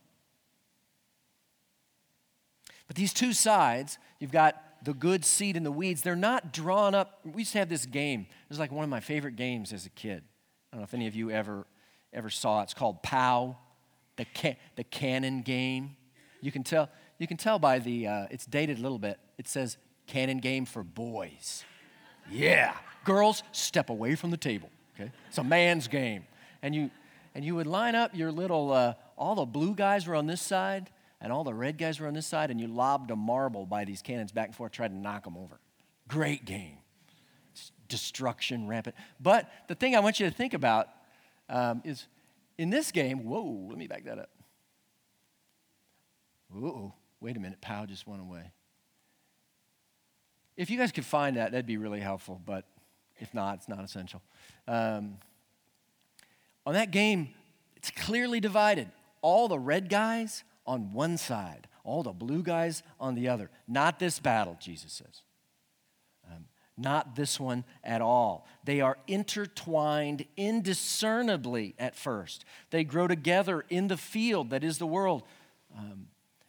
But 2.90 2.96
these 2.96 3.12
two 3.12 3.32
sides, 3.32 3.98
you've 4.18 4.32
got 4.32 4.60
the 4.82 4.92
good 4.92 5.24
seed 5.24 5.56
and 5.56 5.64
the 5.64 5.70
weeds, 5.70 6.02
they're 6.02 6.16
not 6.16 6.52
drawn 6.52 6.92
up. 6.92 7.20
We 7.24 7.42
used 7.42 7.52
to 7.52 7.60
have 7.60 7.68
this 7.68 7.86
game. 7.86 8.22
It 8.22 8.48
was 8.48 8.58
like 8.58 8.72
one 8.72 8.82
of 8.82 8.90
my 8.90 8.98
favorite 8.98 9.36
games 9.36 9.72
as 9.72 9.86
a 9.86 9.90
kid. 9.90 10.24
I 10.72 10.76
don't 10.76 10.80
know 10.80 10.84
if 10.86 10.92
any 10.92 11.06
of 11.06 11.14
you 11.14 11.30
ever, 11.30 11.68
ever 12.12 12.30
saw 12.30 12.58
it. 12.58 12.62
It's 12.64 12.74
called 12.74 13.00
POW, 13.04 13.56
the, 14.16 14.26
ca- 14.34 14.56
the 14.74 14.82
cannon 14.82 15.42
game. 15.42 15.94
You 16.40 16.50
can 16.50 16.64
tell, 16.64 16.88
you 17.18 17.28
can 17.28 17.36
tell 17.36 17.60
by 17.60 17.78
the, 17.78 18.08
uh, 18.08 18.26
it's 18.28 18.44
dated 18.44 18.80
a 18.80 18.82
little 18.82 18.98
bit. 18.98 19.20
It 19.38 19.46
says 19.46 19.76
cannon 20.08 20.38
game 20.38 20.64
for 20.64 20.82
boys. 20.82 21.62
Yeah. 22.28 22.74
Girls, 23.04 23.44
step 23.52 23.88
away 23.88 24.16
from 24.16 24.32
the 24.32 24.36
table, 24.36 24.68
okay? 24.96 25.12
It's 25.28 25.38
a 25.38 25.44
man's 25.44 25.86
game. 25.86 26.24
And 26.60 26.74
you, 26.74 26.90
and 27.36 27.44
you 27.44 27.54
would 27.54 27.68
line 27.68 27.94
up 27.94 28.16
your 28.16 28.32
little, 28.32 28.72
uh, 28.72 28.94
all 29.16 29.36
the 29.36 29.44
blue 29.44 29.76
guys 29.76 30.08
were 30.08 30.16
on 30.16 30.26
this 30.26 30.42
side, 30.42 30.90
and 31.20 31.32
all 31.32 31.44
the 31.44 31.54
red 31.54 31.76
guys 31.78 32.00
were 32.00 32.06
on 32.06 32.14
this 32.14 32.26
side, 32.26 32.50
and 32.50 32.60
you 32.60 32.66
lobbed 32.66 33.10
a 33.10 33.16
marble 33.16 33.66
by 33.66 33.84
these 33.84 34.02
cannons 34.02 34.32
back 34.32 34.48
and 34.48 34.56
forth, 34.56 34.72
tried 34.72 34.88
to 34.88 34.96
knock 34.96 35.24
them 35.24 35.36
over. 35.36 35.60
Great 36.08 36.44
game. 36.44 36.78
destruction 37.88 38.66
rampant. 38.68 38.96
But 39.20 39.50
the 39.68 39.74
thing 39.74 39.94
I 39.94 40.00
want 40.00 40.20
you 40.20 40.28
to 40.28 40.34
think 40.34 40.54
about 40.54 40.88
um, 41.48 41.82
is 41.84 42.06
in 42.56 42.70
this 42.70 42.92
game, 42.92 43.24
whoa, 43.24 43.66
let 43.68 43.76
me 43.76 43.86
back 43.86 44.04
that 44.04 44.18
up. 44.18 44.30
Whoa, 46.52 46.94
wait 47.20 47.36
a 47.36 47.40
minute, 47.40 47.60
POW 47.60 47.86
just 47.86 48.06
went 48.06 48.22
away. 48.22 48.52
If 50.56 50.70
you 50.70 50.78
guys 50.78 50.92
could 50.92 51.04
find 51.04 51.36
that, 51.36 51.52
that'd 51.52 51.66
be 51.66 51.76
really 51.76 52.00
helpful, 52.00 52.40
but 52.44 52.64
if 53.18 53.32
not, 53.34 53.56
it's 53.56 53.68
not 53.68 53.84
essential. 53.84 54.22
Um, 54.66 55.18
on 56.66 56.74
that 56.74 56.90
game, 56.90 57.30
it's 57.76 57.90
clearly 57.90 58.40
divided. 58.40 58.90
All 59.22 59.48
the 59.48 59.58
red 59.58 59.88
guys 59.88 60.44
on 60.70 60.92
one 60.92 61.16
side, 61.16 61.66
all 61.82 62.04
the 62.04 62.12
blue 62.12 62.44
guys 62.44 62.84
on 63.00 63.16
the 63.16 63.26
other. 63.28 63.50
Not 63.66 63.98
this 63.98 64.20
battle, 64.20 64.56
Jesus 64.60 64.92
says. 64.92 65.22
Um, 66.30 66.44
not 66.78 67.16
this 67.16 67.40
one 67.40 67.64
at 67.82 68.00
all. 68.00 68.46
They 68.62 68.80
are 68.80 68.96
intertwined 69.08 70.26
indiscernibly 70.36 71.74
at 71.76 71.96
first. 71.96 72.44
They 72.70 72.84
grow 72.84 73.08
together 73.08 73.64
in 73.68 73.88
the 73.88 73.96
field 73.96 74.50
that 74.50 74.62
is 74.62 74.78
the 74.78 74.86
world 74.86 75.24
um, 75.76 76.06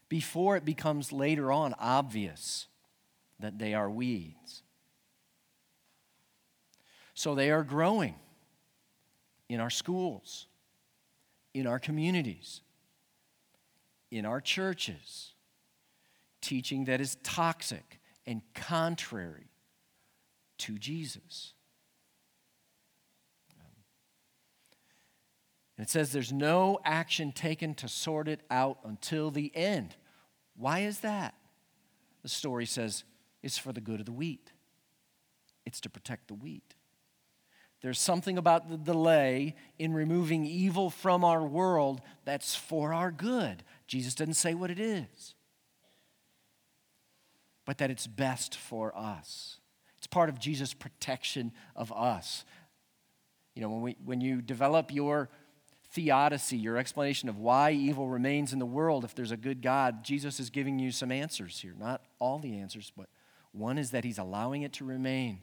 before 0.08 0.56
it 0.56 0.66
becomes 0.66 1.12
later 1.12 1.52
on 1.52 1.74
obvious 1.80 2.68
that 3.40 3.58
they 3.58 3.74
are 3.74 3.90
weeds. 3.90 4.62
So 7.16 7.34
they 7.34 7.50
are 7.50 7.64
growing 7.64 8.14
in 9.50 9.60
our 9.60 9.72
schools, 9.72 10.46
in 11.56 11.66
our 11.66 11.80
communities 11.80 12.62
in 14.12 14.26
our 14.26 14.42
churches, 14.42 15.34
teaching 16.42 16.86
that 16.86 17.02
is 17.02 17.18
toxic 17.24 18.00
and 18.28 18.42
contrary 18.54 19.50
to 20.60 20.78
Jesus. 20.78 21.54
And 25.78 25.88
it 25.88 25.90
says 25.90 26.12
there's 26.12 26.32
no 26.32 26.80
action 26.86 27.32
taken 27.32 27.74
to 27.76 27.88
sort 27.88 28.28
it 28.28 28.42
out 28.52 28.78
until 28.84 29.32
the 29.32 29.52
end. 29.56 29.96
Why 30.56 30.80
is 30.80 31.00
that? 31.00 31.34
The 32.22 32.30
story 32.30 32.68
says 32.68 33.04
it's 33.42 33.58
for 33.58 33.74
the 33.74 33.82
good 33.82 34.00
of 34.00 34.06
the 34.06 34.12
wheat, 34.12 34.52
it's 35.66 35.82
to 35.82 35.90
protect 35.90 36.28
the 36.28 36.36
wheat. 36.36 36.76
There's 37.82 38.00
something 38.00 38.38
about 38.38 38.70
the 38.70 38.78
delay 38.78 39.56
in 39.80 39.92
removing 39.92 40.46
evil 40.46 40.92
from 40.92 41.26
our 41.26 41.42
world 41.42 42.02
that's 42.26 42.54
for 42.54 42.94
our 42.94 43.10
good. 43.10 43.64
Jesus 43.92 44.16
doesn't 44.16 44.36
say 44.36 44.54
what 44.54 44.72
it 44.72 44.80
is, 44.80 45.36
but 47.66 47.78
that 47.80 47.92
it's 47.92 48.08
best 48.08 48.56
for 48.56 48.98
us. 48.98 49.58
It's 49.98 50.08
part 50.08 50.30
of 50.30 50.40
Jesus' 50.40 50.74
protection 50.74 51.52
of 51.76 51.92
us. 51.92 52.46
You 53.54 53.62
know, 53.62 53.70
when, 53.70 53.82
we, 53.82 53.98
when 54.06 54.22
you 54.22 54.42
develop 54.42 54.94
your 54.94 55.28
theodicy, 55.90 56.56
your 56.56 56.78
explanation 56.78 57.28
of 57.28 57.38
why 57.38 57.72
evil 57.72 58.08
remains 58.08 58.54
in 58.54 58.60
the 58.60 58.66
world 58.66 59.04
if 59.04 59.14
there's 59.14 59.32
a 59.34 59.38
good 59.38 59.62
God, 59.62 60.06
Jesus 60.06 60.40
is 60.40 60.50
giving 60.50 60.80
you 60.80 60.94
some 60.94 61.12
answers 61.12 61.60
here. 61.60 61.74
Not 61.78 62.02
all 62.18 62.40
the 62.40 62.60
answers, 62.60 62.94
but 62.96 63.08
one 63.52 63.78
is 63.78 63.92
that 63.92 64.06
he's 64.06 64.20
allowing 64.20 64.62
it 64.62 64.72
to 64.76 64.86
remain 64.86 65.40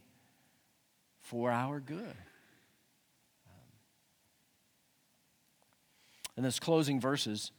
for 1.19 1.51
our 1.51 1.79
good. 1.79 2.17
Um, 3.45 3.61
in 6.35 6.41
those 6.41 6.59
closing 6.59 6.99
verses, 6.99 7.51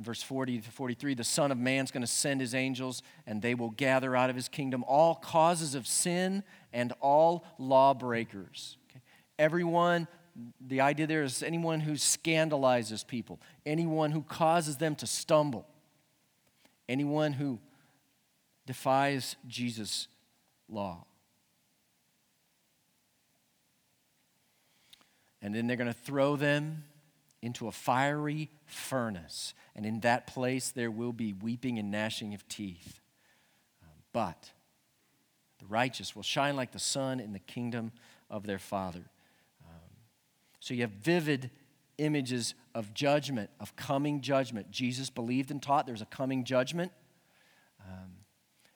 verse 0.00 0.22
40 0.22 0.60
to 0.60 0.70
43, 0.70 1.14
the 1.14 1.24
Son 1.24 1.50
of 1.50 1.58
Man's 1.58 1.90
going 1.90 2.02
to 2.02 2.06
send 2.06 2.40
his 2.40 2.54
angels, 2.54 3.02
and 3.26 3.40
they 3.40 3.54
will 3.54 3.70
gather 3.70 4.14
out 4.14 4.30
of 4.30 4.36
his 4.36 4.48
kingdom 4.48 4.84
all 4.86 5.14
causes 5.14 5.74
of 5.74 5.86
sin 5.86 6.42
and 6.72 6.92
all 7.00 7.44
lawbreakers. 7.58 8.76
Okay? 8.90 9.00
Everyone, 9.38 10.06
the 10.60 10.80
idea 10.80 11.06
there 11.06 11.22
is 11.22 11.42
anyone 11.42 11.80
who 11.80 11.96
scandalizes 11.96 13.06
people, 13.06 13.40
anyone 13.64 14.10
who 14.10 14.22
causes 14.22 14.76
them 14.76 14.94
to 14.96 15.06
stumble, 15.06 15.66
anyone 16.88 17.32
who 17.32 17.58
defies 18.66 19.36
Jesus' 19.46 20.08
law. 20.68 21.04
And 25.40 25.54
then 25.54 25.66
they're 25.66 25.76
going 25.76 25.86
to 25.86 25.92
throw 25.92 26.36
them 26.36 26.84
into 27.46 27.68
a 27.68 27.72
fiery 27.72 28.50
furnace, 28.66 29.54
and 29.74 29.86
in 29.86 30.00
that 30.00 30.26
place 30.26 30.70
there 30.70 30.90
will 30.90 31.12
be 31.12 31.32
weeping 31.32 31.78
and 31.78 31.90
gnashing 31.90 32.34
of 32.34 32.46
teeth. 32.48 33.00
Um, 33.82 34.02
but 34.12 34.50
the 35.60 35.66
righteous 35.66 36.14
will 36.14 36.24
shine 36.24 36.56
like 36.56 36.72
the 36.72 36.78
sun 36.78 37.20
in 37.20 37.32
the 37.32 37.38
kingdom 37.38 37.92
of 38.28 38.46
their 38.46 38.58
Father. 38.58 39.04
Um, 39.64 39.90
so 40.60 40.74
you 40.74 40.82
have 40.82 40.90
vivid 40.90 41.50
images 41.98 42.54
of 42.74 42.92
judgment, 42.92 43.48
of 43.60 43.74
coming 43.76 44.20
judgment. 44.20 44.70
Jesus 44.70 45.08
believed 45.08 45.50
and 45.50 45.62
taught 45.62 45.86
there's 45.86 46.02
a 46.02 46.06
coming 46.06 46.44
judgment. 46.44 46.92
Um, 47.80 48.10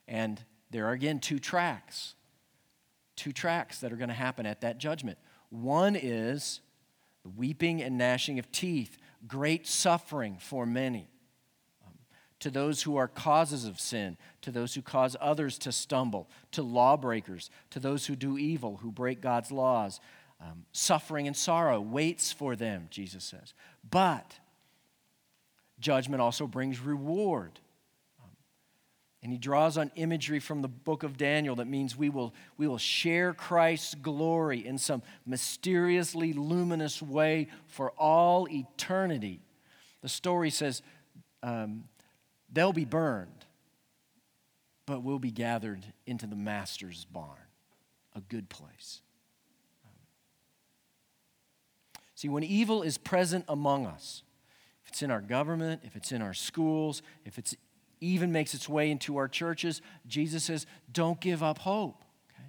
and 0.06 0.42
there 0.70 0.86
are 0.86 0.92
again 0.92 1.18
two 1.18 1.40
tracks, 1.40 2.14
two 3.16 3.32
tracks 3.32 3.80
that 3.80 3.92
are 3.92 3.96
going 3.96 4.08
to 4.08 4.14
happen 4.14 4.46
at 4.46 4.60
that 4.60 4.78
judgment. 4.78 5.18
One 5.50 5.96
is 5.96 6.60
weeping 7.36 7.82
and 7.82 7.98
gnashing 7.98 8.38
of 8.38 8.50
teeth, 8.52 8.98
great 9.26 9.66
suffering 9.66 10.36
for 10.38 10.66
many. 10.66 11.08
Um, 11.86 11.94
to 12.40 12.50
those 12.50 12.82
who 12.82 12.96
are 12.96 13.08
causes 13.08 13.64
of 13.64 13.78
sin, 13.78 14.16
to 14.42 14.50
those 14.50 14.74
who 14.74 14.82
cause 14.82 15.16
others 15.20 15.58
to 15.58 15.72
stumble, 15.72 16.30
to 16.52 16.62
lawbreakers, 16.62 17.50
to 17.70 17.80
those 17.80 18.06
who 18.06 18.16
do 18.16 18.38
evil, 18.38 18.78
who 18.78 18.90
break 18.90 19.20
God's 19.20 19.52
laws. 19.52 20.00
Um, 20.40 20.64
suffering 20.72 21.26
and 21.26 21.36
sorrow 21.36 21.80
waits 21.80 22.32
for 22.32 22.56
them, 22.56 22.88
Jesus 22.90 23.24
says. 23.24 23.52
But 23.88 24.38
judgment 25.78 26.22
also 26.22 26.46
brings 26.46 26.80
reward. 26.80 27.60
And 29.22 29.32
he 29.32 29.38
draws 29.38 29.76
on 29.76 29.90
imagery 29.96 30.40
from 30.40 30.62
the 30.62 30.68
book 30.68 31.02
of 31.02 31.18
Daniel 31.18 31.56
that 31.56 31.66
means 31.66 31.96
we 31.96 32.08
will, 32.08 32.32
we 32.56 32.66
will 32.66 32.78
share 32.78 33.34
Christ's 33.34 33.94
glory 33.94 34.66
in 34.66 34.78
some 34.78 35.02
mysteriously 35.26 36.32
luminous 36.32 37.02
way 37.02 37.48
for 37.66 37.90
all 37.92 38.48
eternity. 38.50 39.40
The 40.00 40.08
story 40.08 40.48
says 40.48 40.80
um, 41.42 41.84
they'll 42.50 42.72
be 42.72 42.86
burned, 42.86 43.44
but 44.86 45.02
we'll 45.02 45.18
be 45.18 45.30
gathered 45.30 45.84
into 46.06 46.26
the 46.26 46.36
master's 46.36 47.04
barn, 47.04 47.36
a 48.14 48.20
good 48.20 48.48
place. 48.48 49.02
See, 52.14 52.28
when 52.28 52.42
evil 52.42 52.82
is 52.82 52.98
present 52.98 53.46
among 53.48 53.86
us, 53.86 54.22
if 54.82 54.90
it's 54.90 55.02
in 55.02 55.10
our 55.10 55.22
government, 55.22 55.82
if 55.84 55.96
it's 55.96 56.12
in 56.12 56.20
our 56.20 56.34
schools, 56.34 57.02
if 57.24 57.38
it's 57.38 57.54
even 58.00 58.32
makes 58.32 58.54
its 58.54 58.68
way 58.68 58.90
into 58.90 59.16
our 59.16 59.28
churches, 59.28 59.82
Jesus 60.06 60.44
says, 60.44 60.66
don't 60.92 61.20
give 61.20 61.42
up 61.42 61.58
hope. 61.58 62.02
Okay? 62.32 62.48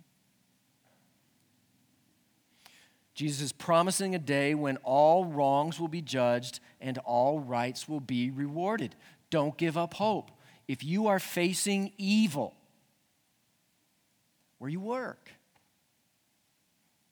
Jesus 3.14 3.42
is 3.42 3.52
promising 3.52 4.16
a 4.16 4.20
day 4.20 4.56
when 4.56 4.78
all 4.78 5.26
wrongs 5.26 5.80
will 5.80 5.88
be 5.88 6.02
judged 6.02 6.60
and 6.80 6.98
all 7.00 7.40
rights 7.40 7.90
will 7.90 8.00
be 8.00 8.32
rewarded. 8.32 8.96
Don't 9.30 9.58
give 9.58 9.78
up 9.78 9.94
hope. 9.94 10.32
If 10.68 10.84
you 10.84 11.08
are 11.08 11.20
facing 11.20 11.92
evil 11.98 12.56
where 14.58 14.70
you 14.70 14.80
work, 14.80 15.32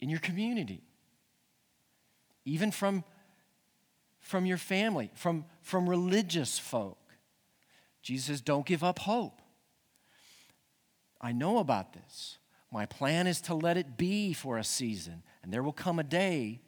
in 0.02 0.10
your 0.10 0.20
community, 0.20 0.82
even 2.46 2.72
from, 2.72 3.04
from 4.20 4.46
your 4.46 4.58
family, 4.58 5.12
from, 5.14 5.46
from 5.62 5.90
religious 5.90 6.58
folk, 6.58 6.98
Jesus 8.10 8.26
says, 8.26 8.42
Don't 8.42 8.66
give 8.66 8.84
up 8.84 8.98
hope. 8.98 9.40
I 11.22 11.32
know 11.32 11.60
about 11.60 11.94
this. 11.94 12.40
My 12.72 12.88
plan 12.88 13.28
is 13.28 13.40
to 13.42 13.54
let 13.54 13.78
it 13.78 13.98
be 13.98 14.34
for 14.34 14.58
a 14.58 14.64
season, 14.64 15.22
and 15.44 15.54
there 15.54 15.62
will 15.62 15.74
come 15.74 16.00
a 16.00 16.04
day 16.04 16.60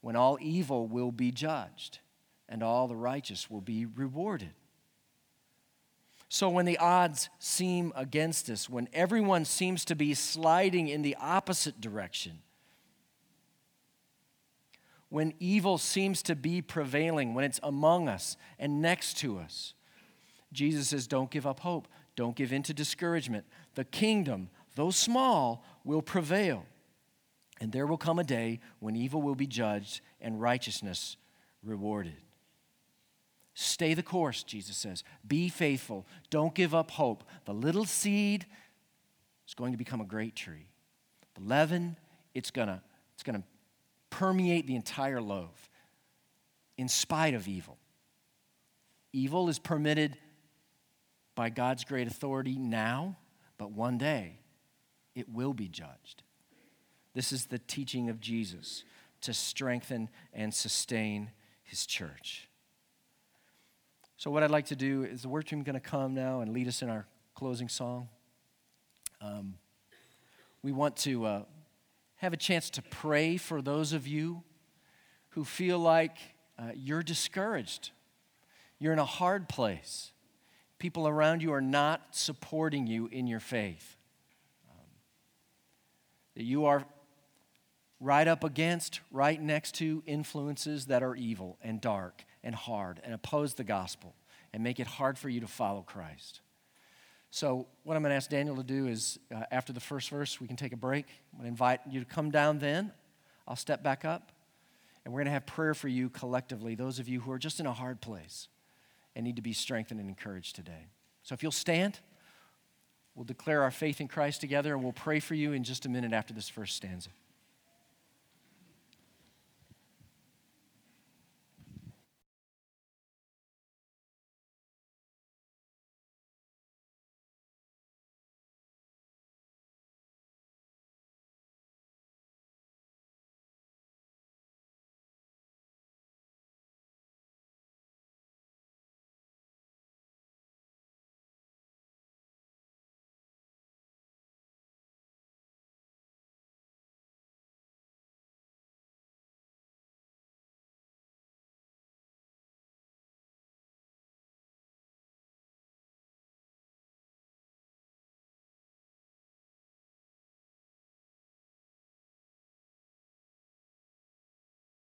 when 0.00 0.14
all 0.14 0.38
evil 0.40 0.86
will 0.86 1.10
be 1.10 1.32
judged 1.32 1.98
and 2.48 2.62
all 2.62 2.86
the 2.86 2.94
righteous 2.94 3.50
will 3.50 3.62
be 3.62 3.84
rewarded. 3.84 4.52
So, 6.28 6.48
when 6.48 6.66
the 6.66 6.78
odds 6.78 7.30
seem 7.40 7.92
against 7.96 8.48
us, 8.48 8.70
when 8.70 8.88
everyone 8.92 9.44
seems 9.46 9.84
to 9.86 9.96
be 9.96 10.14
sliding 10.14 10.86
in 10.86 11.02
the 11.02 11.16
opposite 11.20 11.80
direction, 11.80 12.42
when 15.08 15.34
evil 15.40 15.78
seems 15.78 16.22
to 16.22 16.36
be 16.36 16.62
prevailing, 16.62 17.34
when 17.34 17.44
it's 17.44 17.60
among 17.64 18.08
us 18.08 18.36
and 18.56 18.80
next 18.80 19.16
to 19.18 19.40
us, 19.40 19.74
Jesus 20.54 20.88
says, 20.88 21.06
Don't 21.06 21.30
give 21.30 21.46
up 21.46 21.60
hope. 21.60 21.88
Don't 22.16 22.36
give 22.36 22.52
in 22.52 22.62
to 22.64 22.74
discouragement. 22.74 23.44
The 23.74 23.84
kingdom, 23.84 24.48
though 24.76 24.90
small, 24.90 25.64
will 25.84 26.02
prevail. 26.02 26.64
And 27.60 27.72
there 27.72 27.86
will 27.86 27.98
come 27.98 28.18
a 28.18 28.24
day 28.24 28.60
when 28.78 28.96
evil 28.96 29.20
will 29.20 29.34
be 29.34 29.46
judged 29.46 30.00
and 30.20 30.40
righteousness 30.40 31.16
rewarded. 31.62 32.16
Stay 33.54 33.94
the 33.94 34.02
course, 34.02 34.42
Jesus 34.42 34.76
says. 34.76 35.04
Be 35.26 35.48
faithful. 35.48 36.06
Don't 36.30 36.54
give 36.54 36.74
up 36.74 36.90
hope. 36.90 37.22
The 37.44 37.54
little 37.54 37.84
seed 37.84 38.46
is 39.46 39.54
going 39.54 39.72
to 39.72 39.78
become 39.78 40.00
a 40.00 40.04
great 40.04 40.34
tree. 40.34 40.66
The 41.34 41.42
leaven, 41.42 41.96
it's 42.34 42.50
going 42.50 42.68
to, 42.68 42.80
it's 43.14 43.22
going 43.22 43.40
to 43.40 43.44
permeate 44.10 44.66
the 44.66 44.74
entire 44.74 45.20
loaf 45.20 45.68
in 46.76 46.88
spite 46.88 47.34
of 47.34 47.46
evil. 47.46 47.78
Evil 49.12 49.48
is 49.48 49.60
permitted 49.60 50.16
by 51.34 51.50
God's 51.50 51.84
great 51.84 52.06
authority 52.06 52.56
now, 52.56 53.16
but 53.58 53.72
one 53.72 53.98
day 53.98 54.38
it 55.14 55.28
will 55.28 55.52
be 55.52 55.68
judged. 55.68 56.22
This 57.14 57.32
is 57.32 57.46
the 57.46 57.58
teaching 57.58 58.08
of 58.08 58.20
Jesus 58.20 58.84
to 59.20 59.32
strengthen 59.32 60.08
and 60.32 60.52
sustain 60.52 61.30
his 61.62 61.86
church. 61.86 62.48
So, 64.16 64.30
what 64.30 64.42
I'd 64.42 64.50
like 64.50 64.66
to 64.66 64.76
do 64.76 65.04
is 65.04 65.22
the 65.22 65.28
worship 65.28 65.50
team 65.50 65.62
going 65.62 65.74
to 65.74 65.80
come 65.80 66.14
now 66.14 66.40
and 66.40 66.52
lead 66.52 66.68
us 66.68 66.82
in 66.82 66.88
our 66.88 67.06
closing 67.34 67.68
song. 67.68 68.08
Um, 69.20 69.54
we 70.62 70.72
want 70.72 70.96
to 70.98 71.24
uh, 71.24 71.42
have 72.16 72.32
a 72.32 72.36
chance 72.36 72.70
to 72.70 72.82
pray 72.82 73.36
for 73.36 73.60
those 73.60 73.92
of 73.92 74.06
you 74.06 74.42
who 75.30 75.44
feel 75.44 75.78
like 75.78 76.16
uh, 76.58 76.70
you're 76.74 77.02
discouraged, 77.02 77.90
you're 78.78 78.92
in 78.92 78.98
a 78.98 79.04
hard 79.04 79.48
place 79.48 80.12
people 80.84 81.08
around 81.08 81.42
you 81.42 81.50
are 81.50 81.62
not 81.62 82.02
supporting 82.10 82.86
you 82.86 83.08
in 83.10 83.26
your 83.26 83.40
faith. 83.40 83.96
Um, 84.70 84.84
that 86.36 86.42
you 86.42 86.66
are 86.66 86.84
right 88.00 88.28
up 88.28 88.44
against, 88.44 89.00
right 89.10 89.40
next 89.40 89.76
to 89.76 90.02
influences 90.04 90.84
that 90.84 91.02
are 91.02 91.16
evil 91.16 91.56
and 91.62 91.80
dark 91.80 92.26
and 92.42 92.54
hard 92.54 93.00
and 93.02 93.14
oppose 93.14 93.54
the 93.54 93.64
gospel 93.64 94.14
and 94.52 94.62
make 94.62 94.78
it 94.78 94.86
hard 94.86 95.16
for 95.16 95.30
you 95.30 95.40
to 95.40 95.46
follow 95.46 95.80
Christ. 95.80 96.42
So, 97.30 97.66
what 97.84 97.96
I'm 97.96 98.02
going 98.02 98.10
to 98.10 98.16
ask 98.16 98.28
Daniel 98.28 98.56
to 98.56 98.62
do 98.62 98.86
is 98.86 99.18
uh, 99.34 99.44
after 99.50 99.72
the 99.72 99.80
first 99.80 100.10
verse, 100.10 100.38
we 100.38 100.46
can 100.46 100.56
take 100.58 100.74
a 100.74 100.76
break. 100.76 101.06
I'm 101.32 101.38
going 101.38 101.44
to 101.44 101.48
invite 101.48 101.80
you 101.88 102.00
to 102.00 102.06
come 102.06 102.30
down 102.30 102.58
then. 102.58 102.92
I'll 103.48 103.56
step 103.56 103.82
back 103.82 104.04
up, 104.04 104.32
and 105.02 105.14
we're 105.14 105.20
going 105.20 105.28
to 105.28 105.32
have 105.32 105.46
prayer 105.46 105.72
for 105.72 105.88
you 105.88 106.10
collectively, 106.10 106.74
those 106.74 106.98
of 106.98 107.08
you 107.08 107.20
who 107.20 107.32
are 107.32 107.38
just 107.38 107.58
in 107.58 107.64
a 107.64 107.72
hard 107.72 108.02
place 108.02 108.48
and 109.14 109.24
need 109.24 109.36
to 109.36 109.42
be 109.42 109.52
strengthened 109.52 110.00
and 110.00 110.08
encouraged 110.08 110.56
today. 110.56 110.86
So 111.22 111.32
if 111.34 111.42
you'll 111.42 111.52
stand, 111.52 112.00
we'll 113.14 113.24
declare 113.24 113.62
our 113.62 113.70
faith 113.70 114.00
in 114.00 114.08
Christ 114.08 114.40
together 114.40 114.74
and 114.74 114.82
we'll 114.82 114.92
pray 114.92 115.20
for 115.20 115.34
you 115.34 115.52
in 115.52 115.64
just 115.64 115.86
a 115.86 115.88
minute 115.88 116.12
after 116.12 116.34
this 116.34 116.48
first 116.48 116.76
stanza. 116.76 117.10